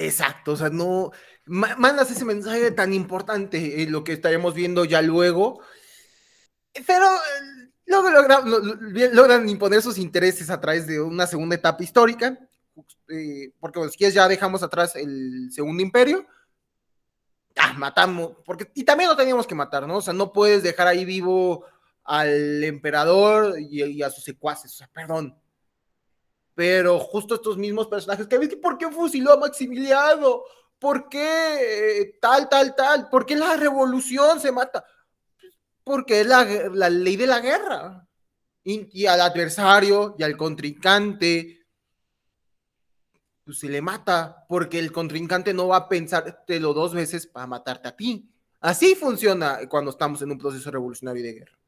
[0.00, 1.10] Exacto, o sea, no
[1.44, 5.60] mandas ese mensaje tan importante, en lo que estaremos viendo ya luego,
[6.86, 12.38] pero eh, logran, imponer sus intereses a través de una segunda etapa histórica,
[13.10, 16.26] eh, porque si quieres ya dejamos atrás el segundo imperio,
[17.76, 19.98] matamos, porque, y también lo teníamos que matar, ¿no?
[19.98, 21.66] O sea, no puedes dejar ahí vivo
[22.04, 25.38] al emperador y, a sus secuaces, o sea, perdón.
[26.54, 30.42] Pero justo estos mismos personajes que ves, ¿por qué fusiló a Maximiliano?
[30.78, 33.08] ¿Por qué eh, tal, tal, tal?
[33.08, 34.84] ¿Por qué la revolución se mata?
[35.84, 36.44] Porque es la,
[36.90, 38.06] ley de la guerra.
[38.64, 41.60] y al adversario y al contrincante
[43.50, 47.88] pues, se le mata, porque el contrincante no va a pensártelo dos veces para matarte
[47.88, 48.30] a ti.
[48.60, 51.58] Así funciona cuando estamos en un proceso revolucionario de guerra.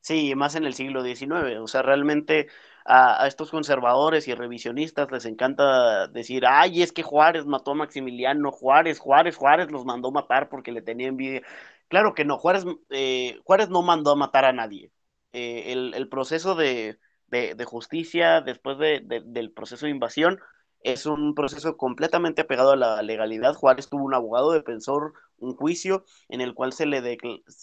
[0.00, 1.58] Sí, más en el siglo XIX.
[1.60, 2.46] O sea, realmente
[2.84, 8.50] a, estos conservadores y revisionistas les encanta decir, ay, es que Juárez mató a Maximiliano,
[8.50, 11.42] Juárez, Juárez, Juárez los mandó matar porque le tenía envidia.
[11.88, 14.90] Claro que no, Juárez, eh, Juárez no mandó a matar a nadie.
[15.32, 16.98] Eh, el, proceso de,
[17.66, 20.40] justicia después del proceso de invasión
[20.82, 23.54] es un proceso completamente apegado a la legalidad.
[23.54, 27.18] Juárez tuvo un abogado defensor, un juicio en el cual se le,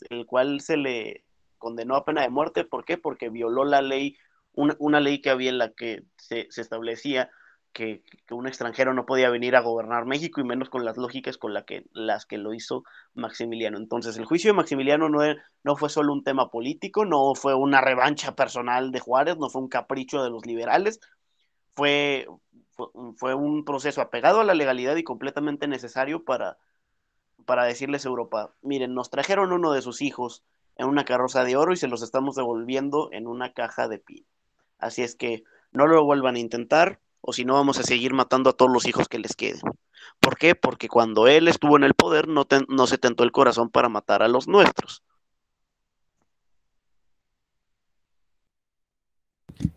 [0.10, 1.26] el cual se le
[1.58, 2.64] condenó a pena de muerte.
[2.64, 2.98] ¿Por qué?
[2.98, 4.18] Porque violó la ley,
[4.60, 7.30] una, ley que había en la que se, establecía
[7.72, 11.54] que, un extranjero no podía venir a gobernar México y menos con las lógicas con
[11.54, 12.84] la que, las que lo hizo
[13.14, 13.78] Maximiliano.
[13.78, 15.20] Entonces, el juicio de Maximiliano no,
[15.64, 19.62] no fue solo un tema político, no fue una revancha personal de Juárez, no fue
[19.62, 21.00] un capricho de los liberales,
[21.76, 22.28] fue,
[23.16, 26.58] fue, un proceso apegado a la legalidad y completamente necesario para,
[27.46, 30.44] para decirles a Europa, miren, nos trajeron uno de sus hijos
[30.76, 34.26] en una carroza de oro y se los estamos devolviendo en una caja de pino.
[34.80, 38.50] Así es que no lo vuelvan a intentar o si no vamos a seguir matando
[38.50, 39.62] a todos los hijos que les queden.
[40.20, 40.56] ¿Por qué?
[40.56, 44.28] Porque cuando él estuvo en el poder no, se tentó el corazón para matar a
[44.28, 45.04] los nuestros.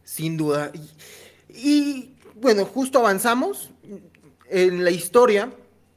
[0.04, 0.70] Sin duda.
[1.48, 3.70] y bueno, justo avanzamos
[4.48, 5.52] en la historia.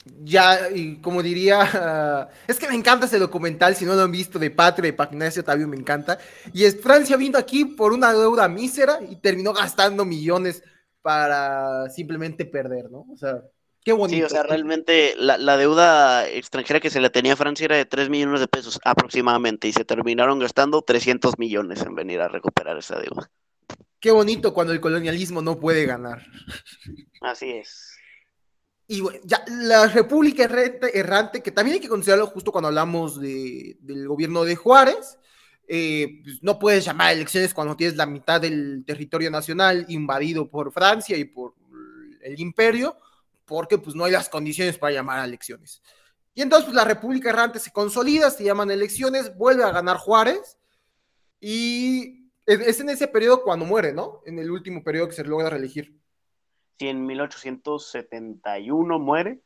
[0.06, 4.38] Ya, y como diría, es que me encanta ese documental, si no lo han visto,
[4.38, 6.20] de Patria, de Pagnacio Otavio, me encanta.
[6.54, 10.64] Y es Francia vino aquí por una deuda mísera y terminó gastando millones
[11.02, 13.06] para simplemente perder, ¿no?
[13.12, 13.42] O sea,
[13.84, 14.18] qué bonito.
[14.18, 17.76] Sí, o sea, realmente la, la, deuda extranjera que se le tenía a Francia era
[17.76, 22.28] de 3 millones de pesos aproximadamente y se terminaron gastando 300 millones en venir a
[22.28, 23.30] recuperar esa deuda.
[24.00, 26.26] Qué bonito cuando el colonialismo no puede ganar.
[27.22, 27.95] Así es.
[28.88, 34.08] Y bueno, ya la República Errante, que también hay que considerarlo justo cuando hablamos del
[34.08, 35.18] gobierno de Juárez,
[35.68, 40.72] eh, pues no puedes llamar elecciones cuando tienes la mitad del territorio nacional invadido por
[40.72, 41.56] Francia y por
[42.22, 42.96] el imperio,
[43.46, 45.82] porque pues no hay las condiciones para llamar a elecciones.
[46.36, 50.58] Y entonces pues, la República Errante se consolida, se llaman elecciones, vuelve a ganar Juárez
[51.40, 54.22] y es en ese periodo cuando muere, ¿no?
[54.26, 56.00] En el último periodo que se logra reelegir.
[56.78, 59.42] Sí, en 1871 muere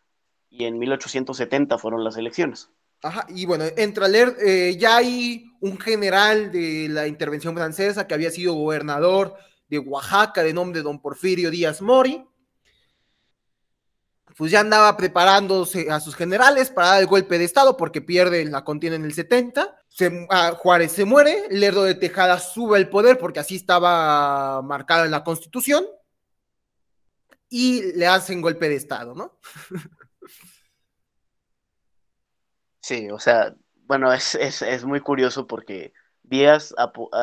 [0.49, 2.69] y en 1870 fueron las elecciones.
[3.01, 8.07] Ajá, y bueno, entra a leer, eh, ya hay un general de la intervención francesa
[8.07, 9.35] que había sido gobernador
[9.69, 12.25] de Oaxaca de nombre don Porfirio Díaz Mori,
[14.35, 18.45] pues ya andaba preparándose a sus generales para dar el golpe de Estado porque pierde
[18.45, 19.75] la contienda en el 70.
[20.29, 25.11] Ah, Juárez se muere, Lerdo de Tejada sube al poder porque así estaba marcado en
[25.11, 25.85] la Constitución
[27.49, 29.39] y le hacen golpe de Estado, ¿no?
[32.81, 35.93] Sí, o sea, bueno, es, es muy curioso porque
[36.29, 36.75] Díaz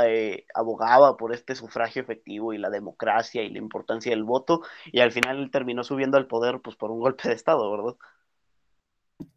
[0.04, 5.00] eh, abogaba por este sufragio efectivo y la democracia y la importancia del voto, y
[5.00, 7.96] al final él terminó subiendo al poder pues por un golpe de Estado, ¿verdad?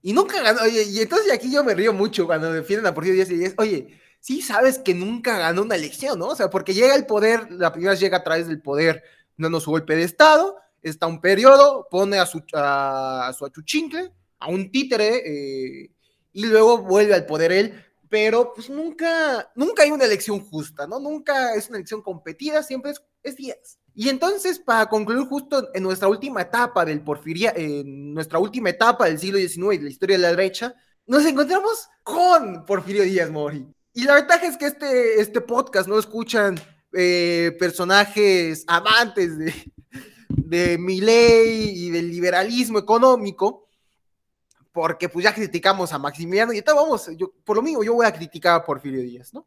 [0.01, 3.15] Y nunca ganó, oye, y entonces aquí yo me río mucho cuando defienden a Porfirio
[3.15, 6.27] Díaz y Díaz, oye, sí sabes que nunca ganó una elección, ¿no?
[6.27, 9.03] O sea, porque llega el poder, la primera vez llega a través del poder,
[9.37, 14.47] no su golpe de Estado, está un periodo, pone a su, a, su achuchincle, a
[14.49, 15.91] un títere, eh,
[16.34, 20.99] y luego vuelve al poder él, pero pues nunca, nunca hay una elección justa, ¿no?
[20.99, 23.80] Nunca es una elección competida, siempre es, es 10.
[23.95, 29.05] Y entonces, para concluir justo en nuestra última etapa del porfiria, en nuestra última etapa
[29.05, 30.73] del siglo XIX y de la historia de la derecha,
[31.05, 33.67] nos encontramos con Porfirio Díaz Mori.
[33.93, 36.59] Y la ventaja es que este, este podcast no escuchan
[36.93, 39.53] eh, personajes amantes de,
[40.50, 43.68] de mi ley y del liberalismo económico,
[44.72, 48.08] porque pues ya criticamos a Maximiliano y entonces vamos, yo, por lo mismo yo voy
[48.08, 49.45] a criticar a Porfirio Díaz, ¿no?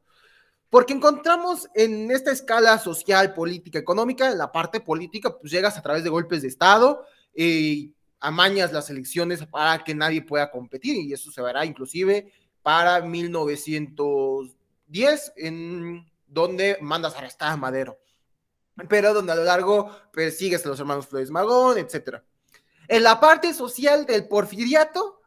[0.71, 6.05] Porque encontramos en esta escala social, política, económica, la parte política, pues llegas a través
[6.05, 11.33] de golpes de Estado, y amañas las elecciones para que nadie pueda competir, y eso
[11.33, 12.33] se verá inclusive
[12.63, 17.99] para 1910, en donde mandas a arrestar a Madero,
[18.89, 22.25] pero donde a lo largo persigues a los hermanos Flores Magón, etcétera.
[22.89, 25.21] En la parte social del porfiriato,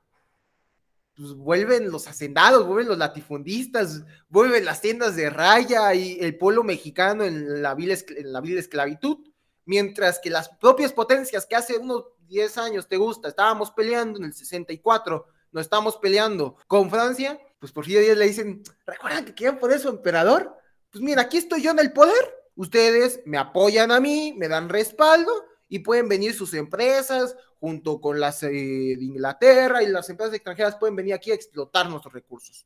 [1.16, 6.64] pues vuelven los hacendados, vuelven los latifundistas, vuelven las tiendas de raya y el pueblo
[6.64, 9.18] mexicano en la vil, en la esclavitud,
[9.64, 14.26] mientras que las propias potencias que hace unos 10 años te gusta, estábamos peleando en
[14.26, 19.58] el 64, no estamos peleando con Francia, pues por fin le dicen, ¿recuerdan que quieren
[19.58, 20.54] poner su emperador?
[20.92, 24.70] Pues mira, aquí estoy yo en el poder, ustedes me apoyan a mí, me dan
[24.70, 25.32] respaldo,
[25.68, 30.78] y pueden venir sus empresas junto con las eh, de Inglaterra y las empresas extranjeras
[30.78, 32.66] pueden venir aquí a explotar nuestros recursos.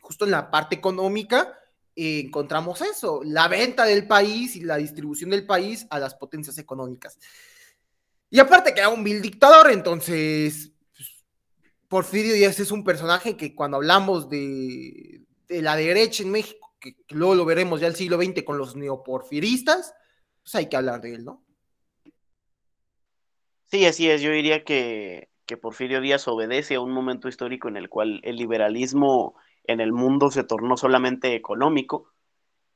[0.00, 1.58] Justo en la parte económica
[1.96, 6.58] eh, encontramos eso, la venta del país y la distribución del país a las potencias
[6.58, 7.18] económicas.
[8.30, 11.24] Y aparte que un vil dictador, entonces pues,
[11.88, 17.04] Porfirio Díaz es un personaje que cuando hablamos de, de la derecha en México, que,
[17.06, 19.94] que luego lo veremos ya el siglo XX con los neoporfiristas,
[20.42, 21.46] pues hay que hablar de él, ¿no?
[23.66, 24.22] Sí, así es.
[24.22, 25.28] Yo diría que,
[25.60, 29.34] Porfirio Díaz obedece a un momento histórico en el cual el liberalismo
[29.64, 32.12] en el mundo se tornó solamente económico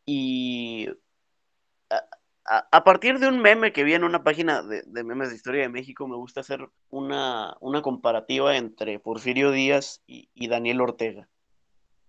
[0.04, 0.88] y
[2.44, 5.68] a, partir de un meme que vi en una página de, memes de historia de
[5.68, 11.28] México, me gusta hacer una, comparativa entre Porfirio Díaz y Daniel Ortega.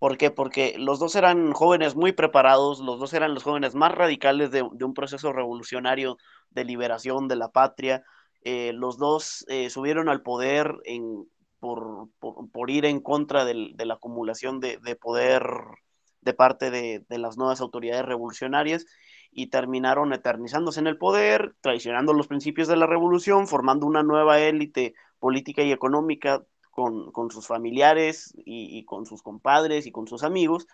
[0.02, 0.32] ¿Por qué?
[0.32, 4.64] Porque los dos eran jóvenes muy preparados, los dos eran los jóvenes más radicales de,
[4.64, 6.18] un proceso revolucionario
[6.50, 8.04] de liberación de la patria.
[8.44, 10.74] Eh, los dos eh, subieron al poder
[11.60, 12.10] por,
[12.72, 15.44] ir en contra de la acumulación de, poder
[16.22, 18.88] de parte de, las nuevas autoridades revolucionarias
[19.32, 24.40] y terminaron eternizándose en el poder, traicionando los principios de la revolución, formando una nueva
[24.40, 26.42] élite política y económica
[26.72, 30.68] con, sus familiares y, con sus compadres y con sus amigos.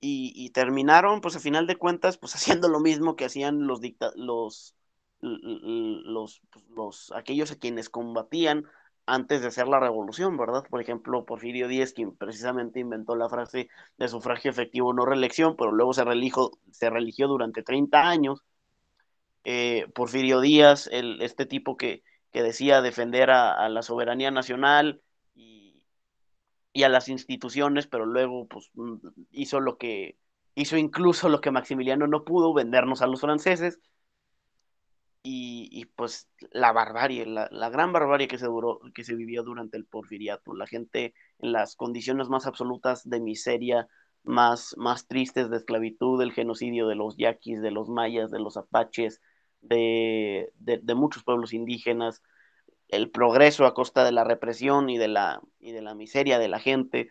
[0.00, 3.80] Y, terminaron, pues a final de cuentas, pues haciendo lo mismo que hacían los,
[4.16, 4.74] los,
[5.20, 8.66] los, pues, los, aquellos a quienes combatían
[9.06, 10.64] antes de hacer la revolución, ¿verdad?
[10.68, 13.68] Por ejemplo, Porfirio Díaz, quien precisamente inventó la frase
[13.98, 18.42] de sufragio efectivo no reelección, pero luego se, religió, se religió durante 30 años.
[19.44, 22.02] Eh, Porfirio Díaz, el, este tipo que,
[22.34, 25.00] que decía defender a, la soberanía nacional,
[26.74, 28.96] y a las instituciones, pero luego pues mm,
[29.30, 30.18] hizo lo que
[30.56, 33.80] hizo incluso lo que Maximiliano no pudo, vendernos a los franceses.
[35.26, 39.86] Y, pues la barbarie, la, gran barbarie que se, duró, que se vivió durante el
[39.86, 43.88] porfiriato, la gente en las condiciones más absolutas de miseria,
[44.22, 48.58] más, más tristes de esclavitud, el genocidio de los yaquis, de los mayas, de los
[48.58, 49.22] apaches,
[49.62, 52.22] de, de muchos pueblos indígenas,
[52.88, 56.48] el progreso a costa de la represión y de la, y de la miseria de
[56.48, 57.08] la gente.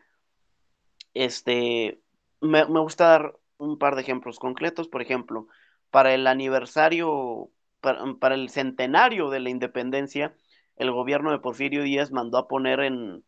[1.14, 2.02] Este,
[2.42, 5.48] me, gusta dar un par de ejemplos concretos, por ejemplo,
[5.92, 7.50] para el aniversario,
[7.80, 10.36] para, el centenario de la independencia,
[10.76, 13.24] el gobierno de Porfirio Díaz mandó a poner en,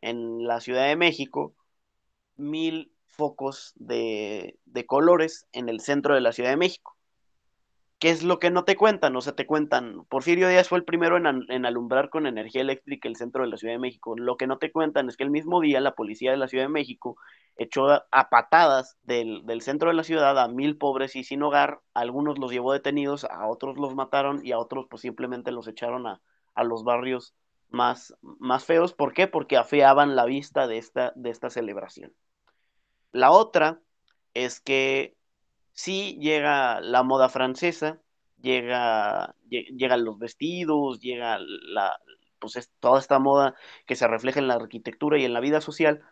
[0.00, 1.54] en la Ciudad de México
[2.36, 6.96] mil focos de, de colores en el centro de la Ciudad de México.
[8.00, 9.14] ¿Qué es lo que no te cuentan?
[9.14, 13.16] O sea, te cuentan, Porfirio Díaz fue el primero en, alumbrar con energía eléctrica el
[13.16, 14.16] centro de la Ciudad de México.
[14.16, 16.64] Lo que no te cuentan es que el mismo día la policía de la Ciudad
[16.64, 17.18] de México
[17.56, 21.82] echó a, patadas del, centro de la ciudad a mil pobres y sin hogar.
[21.92, 26.06] algunos los llevó detenidos, a otros los mataron y a otros pues simplemente los echaron
[26.06, 26.22] a,
[26.64, 27.34] los barrios
[27.68, 28.94] más, más feos.
[28.94, 29.26] ¿Por qué?
[29.26, 32.14] Porque afeaban la vista de esta, de esta celebración.
[33.12, 33.78] La otra
[34.32, 35.18] es que
[35.72, 38.00] sí llega la moda francesa,
[38.40, 41.98] llega, llegan los vestidos, llega la,
[42.38, 43.54] pues toda esta moda
[43.86, 46.02] que se refleja en la arquitectura y en la vida social,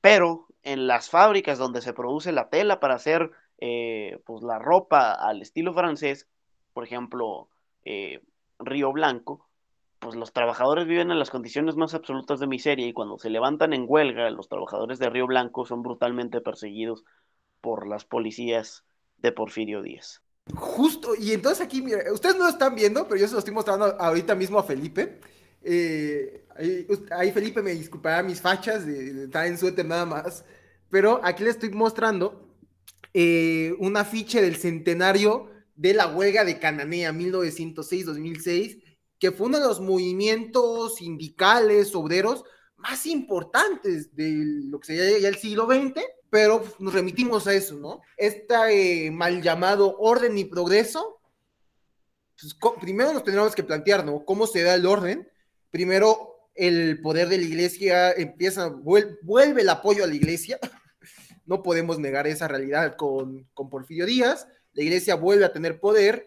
[0.00, 5.12] pero en las fábricas donde se produce la tela para hacer eh, pues la ropa
[5.12, 6.28] al estilo francés,
[6.72, 7.48] por ejemplo,
[7.84, 8.20] eh,
[8.58, 9.48] Río Blanco,
[9.98, 13.72] pues los trabajadores viven en las condiciones más absolutas de miseria y cuando se levantan
[13.72, 17.04] en huelga, los trabajadores de Río Blanco son brutalmente perseguidos
[17.62, 18.84] por las policías
[19.18, 20.20] de Porfirio Díaz.
[20.54, 23.54] Justo, y entonces aquí, mira, ustedes no lo están viendo, pero yo se lo estoy
[23.54, 25.20] mostrando ahorita mismo a Felipe.
[25.62, 26.44] Eh,
[27.10, 30.44] ahí, Felipe me disculpará mis fachas de, estar en suéter nada más,
[30.90, 32.48] pero aquí le estoy mostrando
[33.14, 38.82] eh, un afiche del centenario de la huelga de Cananea 1906-2006,
[39.20, 42.44] que fue uno de los movimientos sindicales, obreros
[42.76, 46.02] más importantes de lo que sería ya el siglo XX
[46.32, 48.00] pero nos remitimos a eso, ¿no?
[48.16, 51.20] Este mal llamado orden y progreso,
[52.40, 54.24] pues, primero nos tendríamos que plantear, ¿no?
[54.24, 55.28] ¿Cómo se da el orden?
[55.70, 60.58] Primero, el poder de la iglesia empieza, vuelve, el apoyo a la iglesia,
[61.44, 66.26] no podemos negar esa realidad con, con Porfirio Díaz, la iglesia vuelve a tener poder,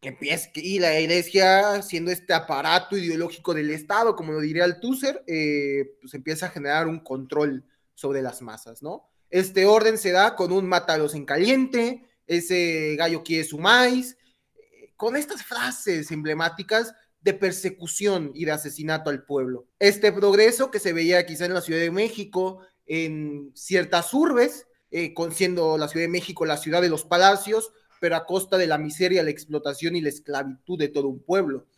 [0.00, 5.98] empieza, y la iglesia, siendo este aparato ideológico del Estado, como lo diría Althusser, eh,
[6.00, 7.66] pues empieza a generar un control
[8.02, 9.08] sobre las masas, ¿no?
[9.30, 14.18] Este orden se da con un mátalos en caliente, ese gallo quiere su maíz,
[14.96, 19.68] con estas frases emblemáticas de persecución y de asesinato al pueblo.
[19.78, 25.14] Este progreso que se veía quizá en la Ciudad de México, en ciertas urbes, eh,
[25.14, 28.66] con siendo la Ciudad de México la ciudad de los palacios, pero a costa de
[28.66, 31.68] la miseria, la explotación y la esclavitud de todo un pueblo.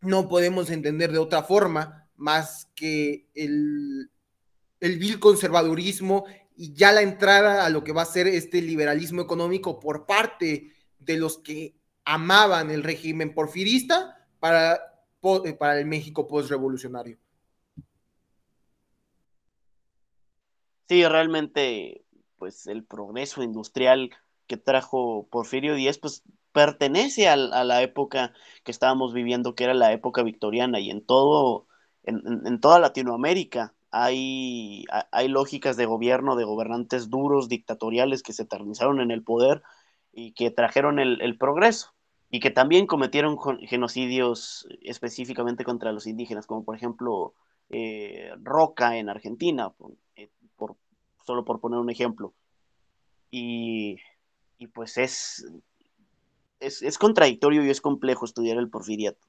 [0.00, 4.10] No podemos entender de otra forma más que el,
[4.80, 6.24] el vil conservadurismo
[6.56, 10.72] y ya la entrada a lo que va a ser este liberalismo económico por parte
[10.98, 11.74] de los que
[12.04, 14.74] amaban el régimen porfirista para,
[15.22, 17.18] eh, para el México postrevolucionario.
[20.88, 22.04] Sí, realmente,
[22.38, 24.10] pues el progreso industrial
[24.46, 26.22] que trajo Porfirio Díaz, pues
[26.52, 28.32] pertenece a, la época
[28.64, 31.66] que estábamos viviendo, que era la época victoriana, y en todo,
[32.04, 39.00] en toda Latinoamérica hay, hay lógicas de gobierno, de gobernantes duros, dictatoriales, que se eternizaron
[39.00, 39.62] en el poder
[40.12, 41.94] y que trajeron el, progreso
[42.30, 47.34] y que también cometieron genocidios específicamente contra los indígenas, como por ejemplo
[47.70, 49.72] eh, Roca en Argentina,
[50.16, 50.76] eh, por,
[51.24, 52.34] solo por poner un ejemplo.
[53.30, 53.96] Y,
[54.74, 55.46] pues es,
[56.60, 59.26] es, es, contradictorio y es complejo estudiar el porfiriato,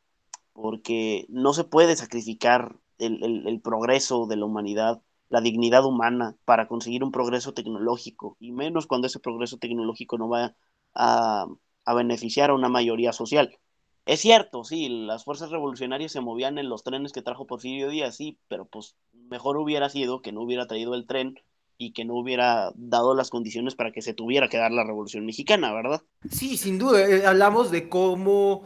[0.53, 7.03] porque no se puede sacrificar el, progreso de la humanidad, la dignidad humana para conseguir
[7.03, 10.55] un progreso tecnológico, y menos cuando ese progreso tecnológico no va
[10.93, 11.47] a,
[11.95, 13.57] beneficiar a una mayoría social.
[14.05, 18.15] Es cierto, sí, las fuerzas revolucionarias se movían en los trenes que trajo Porfirio Díaz,
[18.15, 21.39] sí, pero pues mejor hubiera sido que no hubiera traído el tren
[21.77, 25.25] y que no hubiera dado las condiciones para que se tuviera que dar la revolución
[25.25, 26.01] mexicana, ¿verdad?
[26.29, 28.63] Sí, sin duda, eh, hablamos de cómo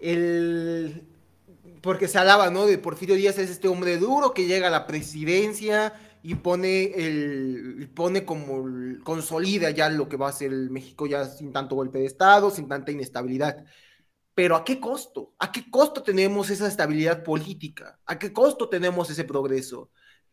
[0.00, 1.02] el,
[1.84, 2.64] porque se hablaba, ¿no?
[2.64, 7.90] De Porfirio Díaz es este hombre duro que llega a la presidencia y pone el,
[7.94, 8.64] pone como,
[9.04, 12.50] consolida ya lo que va a ser el México ya sin tanto golpe de Estado,
[12.50, 13.66] sin tanta inestabilidad.
[14.34, 15.34] Pero ¿a qué costo?
[15.38, 18.00] ¿A qué costo tenemos esa estabilidad política?
[18.06, 19.90] ¿A qué costo tenemos ese progreso?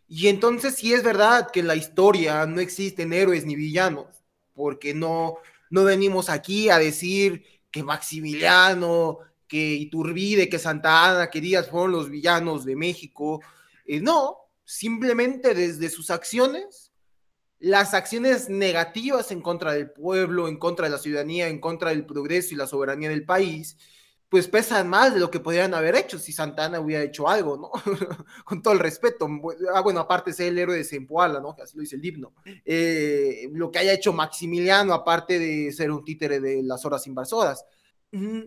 [0.08, 4.08] Y entonces sí es verdad que en la historia no existen héroes ni villanos,
[4.54, 5.36] porque no,
[5.70, 9.20] no venimos aquí a decir que Maximiliano
[9.52, 13.42] que Iturbide, que Santa Ana, que Díaz fueron los villanos de México.
[13.86, 16.94] Eh, no, simplemente desde sus acciones,
[17.60, 22.06] las acciones negativas en contra del pueblo, en contra de la ciudadanía, en contra del
[22.06, 23.76] progreso y la soberanía del país,
[24.30, 27.72] pues pesan más de lo que podrían haber hecho si Santana hubiera hecho algo, ¿no?
[28.46, 29.28] Con todo el respeto.
[29.76, 31.58] Ah, bueno, aparte ser el héroe de Zempoala, ¿no?
[31.62, 32.34] Así lo dice el himno.
[32.64, 37.66] Eh, lo que haya hecho Maximiliano, aparte de ser un títere de las horas invasoras.
[38.12, 38.42] Mm,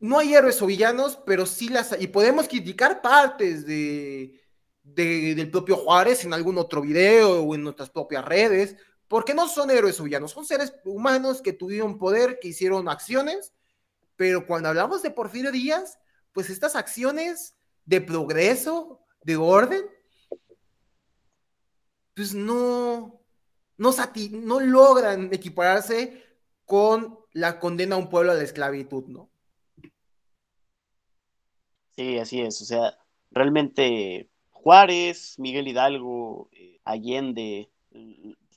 [0.00, 4.40] no hay héroes o villanos, pero sí las y podemos criticar partes de,
[4.84, 8.76] del propio Juárez en algún otro video o en nuestras propias redes,
[9.08, 13.52] porque no son héroes o villanos, son seres humanos que tuvieron poder, que hicieron acciones,
[14.16, 15.98] pero cuando hablamos de Porfirio Díaz,
[16.32, 19.84] pues estas acciones de progreso, de orden,
[22.14, 23.20] pues no,
[23.76, 23.94] no,
[24.30, 26.22] no logran equipararse
[26.64, 29.28] con la condena a un pueblo a la esclavitud, ¿no?
[31.90, 32.60] Sí, así es.
[32.62, 32.98] O sea,
[33.30, 37.70] realmente Juárez, Miguel Hidalgo, eh, Allende,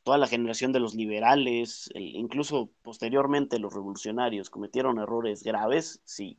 [0.03, 6.37] toda la generación de los liberales, incluso posteriormente los revolucionarios, cometieron errores graves, sí,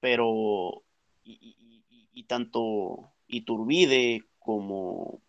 [0.00, 0.84] pero
[1.24, 5.20] y, y tanto Iturbide como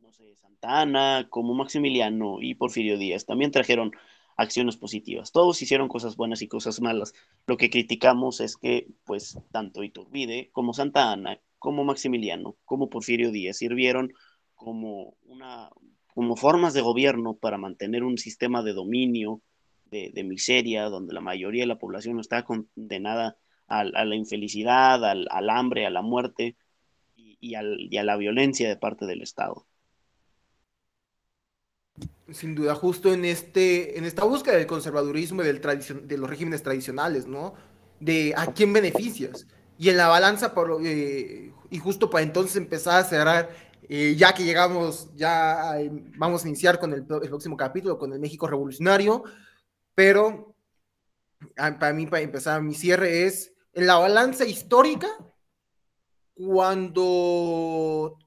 [0.00, 3.92] no sé, Santana, como Maximiliano y Porfirio Díaz también trajeron
[4.36, 5.32] acciones positivas.
[5.32, 7.14] Todos hicieron cosas buenas y cosas malas.
[7.46, 13.30] Lo que criticamos es que, pues, tanto Iturbide como Santa Ana, como Maximiliano, como Porfirio
[13.30, 14.12] Díaz sirvieron
[14.54, 15.70] como, una,
[16.14, 19.42] como formas de gobierno para mantener un sistema de dominio,
[19.90, 25.86] de, miseria, donde la mayoría de la población está condenada a, la infelicidad, al, hambre,
[25.86, 26.56] a la muerte
[27.16, 29.66] y a la violencia de parte del Estado.
[32.32, 36.62] Sin duda, justo en, este, en esta búsqueda del conservadurismo y del de los regímenes
[36.62, 37.54] tradicionales, ¿no?
[38.00, 39.46] De a quién beneficias.
[39.78, 43.50] Y en la balanza, por, eh, y justo para entonces empezar a cerrar,
[43.88, 45.76] eh, ya que llegamos, ya
[46.16, 49.22] vamos a iniciar con el, próximo capítulo, con el México Revolucionario,
[49.94, 50.56] pero
[51.54, 55.08] para mí, para empezar mi cierre es, en la balanza histórica,
[56.34, 58.18] cuando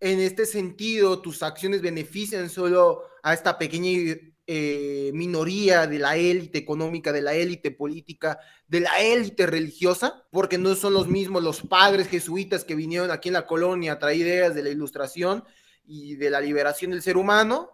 [0.00, 4.16] en este sentido tus acciones benefician solo a esta pequeña
[4.46, 10.56] eh, minoría de la élite económica, de la élite política, de la élite religiosa, porque
[10.56, 14.16] no son los mismos los padres jesuitas que vinieron aquí en la colonia a traer
[14.16, 15.44] ideas de la ilustración
[15.84, 17.70] y de la liberación del ser humano,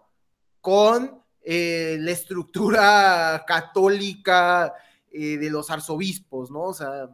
[0.60, 4.74] con eh, la estructura católica
[5.12, 6.62] eh, de los arzobispos, ¿no?
[6.62, 7.08] O sea,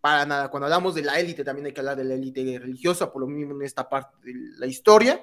[0.00, 0.48] para nada.
[0.48, 3.26] Cuando hablamos de la élite, también hay que hablar de la élite religiosa, por lo
[3.26, 5.22] mismo en esta parte de la historia.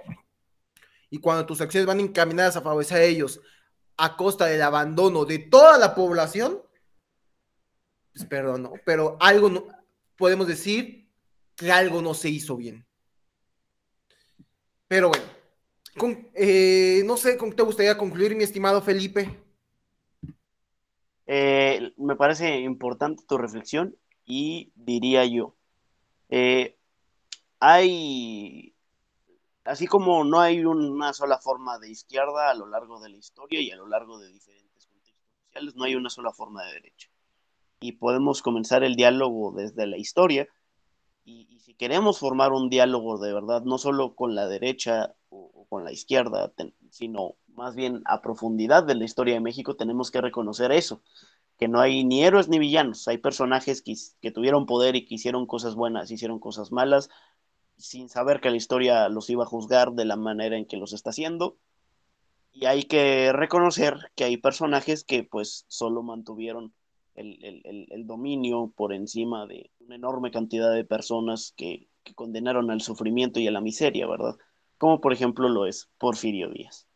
[1.09, 3.41] Y cuando tus acciones van encaminadas a favorecer a ellos
[3.97, 6.61] a costa del abandono de toda la población,
[8.13, 8.71] pues perdón.
[8.85, 9.67] Pero algo no,
[10.17, 11.09] podemos decir
[11.55, 12.85] que algo no se hizo bien.
[14.87, 15.25] Pero bueno,
[16.33, 19.39] eh, no sé con qué te gustaría concluir, mi estimado Felipe.
[21.27, 25.55] Eh, me parece importante tu reflexión y diría yo,
[26.29, 26.77] eh,
[27.59, 28.74] hay,
[29.65, 33.61] así como no hay una sola forma de izquierda a lo largo de la historia
[33.61, 37.09] y a lo largo de diferentes contextos sociales, no hay una sola forma de derecha.
[37.81, 40.47] Y podemos comenzar el diálogo desde la historia.
[41.23, 45.83] Y, si queremos formar un diálogo de verdad, no solo con la derecha o con
[45.83, 46.53] la izquierda,
[46.89, 51.01] sino más bien a profundidad de la historia de México, tenemos que reconocer eso,
[51.57, 55.47] que no hay ni héroes ni villanos, hay personajes que, tuvieron poder y que hicieron
[55.47, 57.09] cosas buenas, hicieron cosas malas,
[57.77, 60.93] sin saber que la historia los iba a juzgar de la manera en que los
[60.93, 61.57] está haciendo.
[62.51, 66.73] Y hay que reconocer que hay personajes que pues solo mantuvieron
[67.15, 73.39] el, dominio por encima de una enorme cantidad de personas que, que condenaron al sufrimiento
[73.39, 74.35] y a la miseria, ¿verdad?
[74.77, 76.87] Como por ejemplo lo es Porfirio Díaz.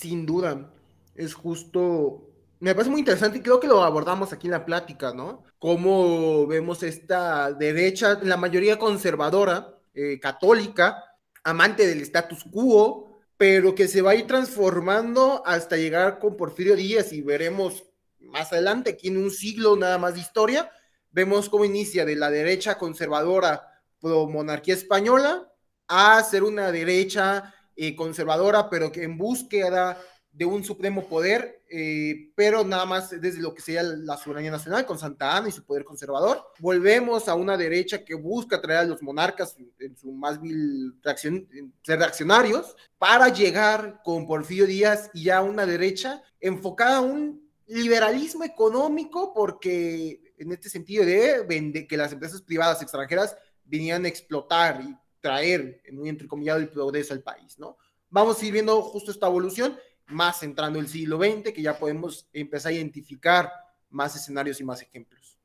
[0.00, 0.72] sin duda,
[1.14, 2.29] es justo,
[2.60, 5.44] me parece muy interesante y creo que lo abordamos aquí en la plática, ¿no?
[5.58, 11.02] Cómo vemos esta derecha, la mayoría conservadora, eh, católica,
[11.42, 16.76] amante del status quo, pero que se va a ir transformando hasta llegar con Porfirio
[16.76, 17.84] Díaz y veremos
[18.18, 20.70] más adelante, aquí en un siglo nada más de historia,
[21.10, 23.66] vemos cómo inicia de la derecha conservadora
[23.98, 25.50] pro monarquía española
[25.88, 29.98] a ser una derecha eh, conservadora, pero que en búsqueda
[30.30, 34.84] de un supremo poder, eh, pero nada más desde lo que sería la soberanía nacional
[34.84, 36.42] con Santa Ana y su poder conservador.
[36.58, 41.48] Volvemos a una derecha que busca traer a los monarcas en su más vil reacción,
[41.82, 48.42] ser reaccionarios, para llegar con Porfirio Díaz y ya una derecha enfocada a un liberalismo
[48.42, 54.96] económico, porque en este sentido de, que las empresas privadas extranjeras vinieran a explotar y
[55.20, 57.76] traer, muy entrecomillado, el progreso al país, ¿no?
[58.08, 59.78] Vamos a ir viendo justo esta evolución,
[60.10, 63.50] más entrando el siglo XX, que ya podemos empezar a identificar
[63.88, 65.38] más escenarios y más ejemplos.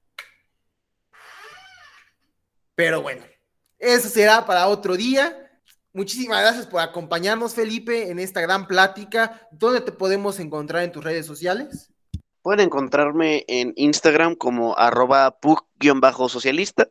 [2.76, 3.24] Pero bueno,
[3.80, 5.42] eso será para otro día.
[5.94, 9.48] Muchísimas gracias por acompañarnos, Felipe, en esta gran plática.
[9.52, 11.90] ¿Dónde te podemos encontrar en tus redes sociales?
[12.42, 16.90] Pueden encontrarme en Instagram como arroba pug-socialista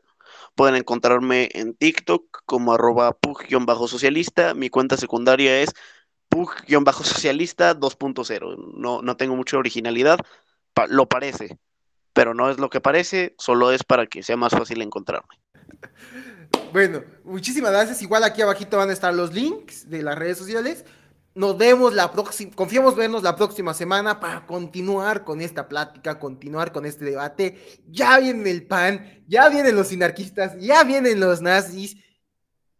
[0.54, 4.54] Pueden encontrarme en TikTok como arroba pug-socialista.
[4.54, 5.74] Mi cuenta secundaria es
[6.34, 8.74] pug-socialista 2.0.
[8.76, 10.18] No, no tengo mucha originalidad,
[10.88, 11.58] lo parece,
[12.12, 15.38] pero no es lo que parece, solo es para que sea más fácil encontrarme.
[16.72, 18.02] Bueno, muchísimas gracias.
[18.02, 20.84] Igual aquí abajito van a estar los links de las redes sociales.
[21.34, 26.72] Nos vemos la próxima, confiamos vernos la próxima semana para continuar con esta plática, continuar
[26.72, 27.80] con este debate.
[27.86, 31.96] Ya viene el PAN, ya vienen los sinarquistas, ya vienen los nazis.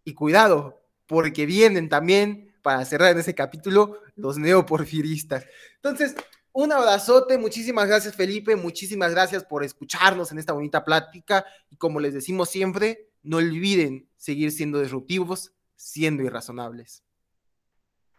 [0.05, 5.45] Y cuidado, porque vienen también, para cerrar en ese capítulo, los neoporfiristas.
[5.77, 6.15] Entonces,
[6.51, 11.45] un abrazote, muchísimas gracias Felipe, muchísimas gracias por escucharnos en esta bonita plática.
[11.69, 17.05] Y como les decimos siempre, no olviden seguir siendo disruptivos, siendo irrazonables.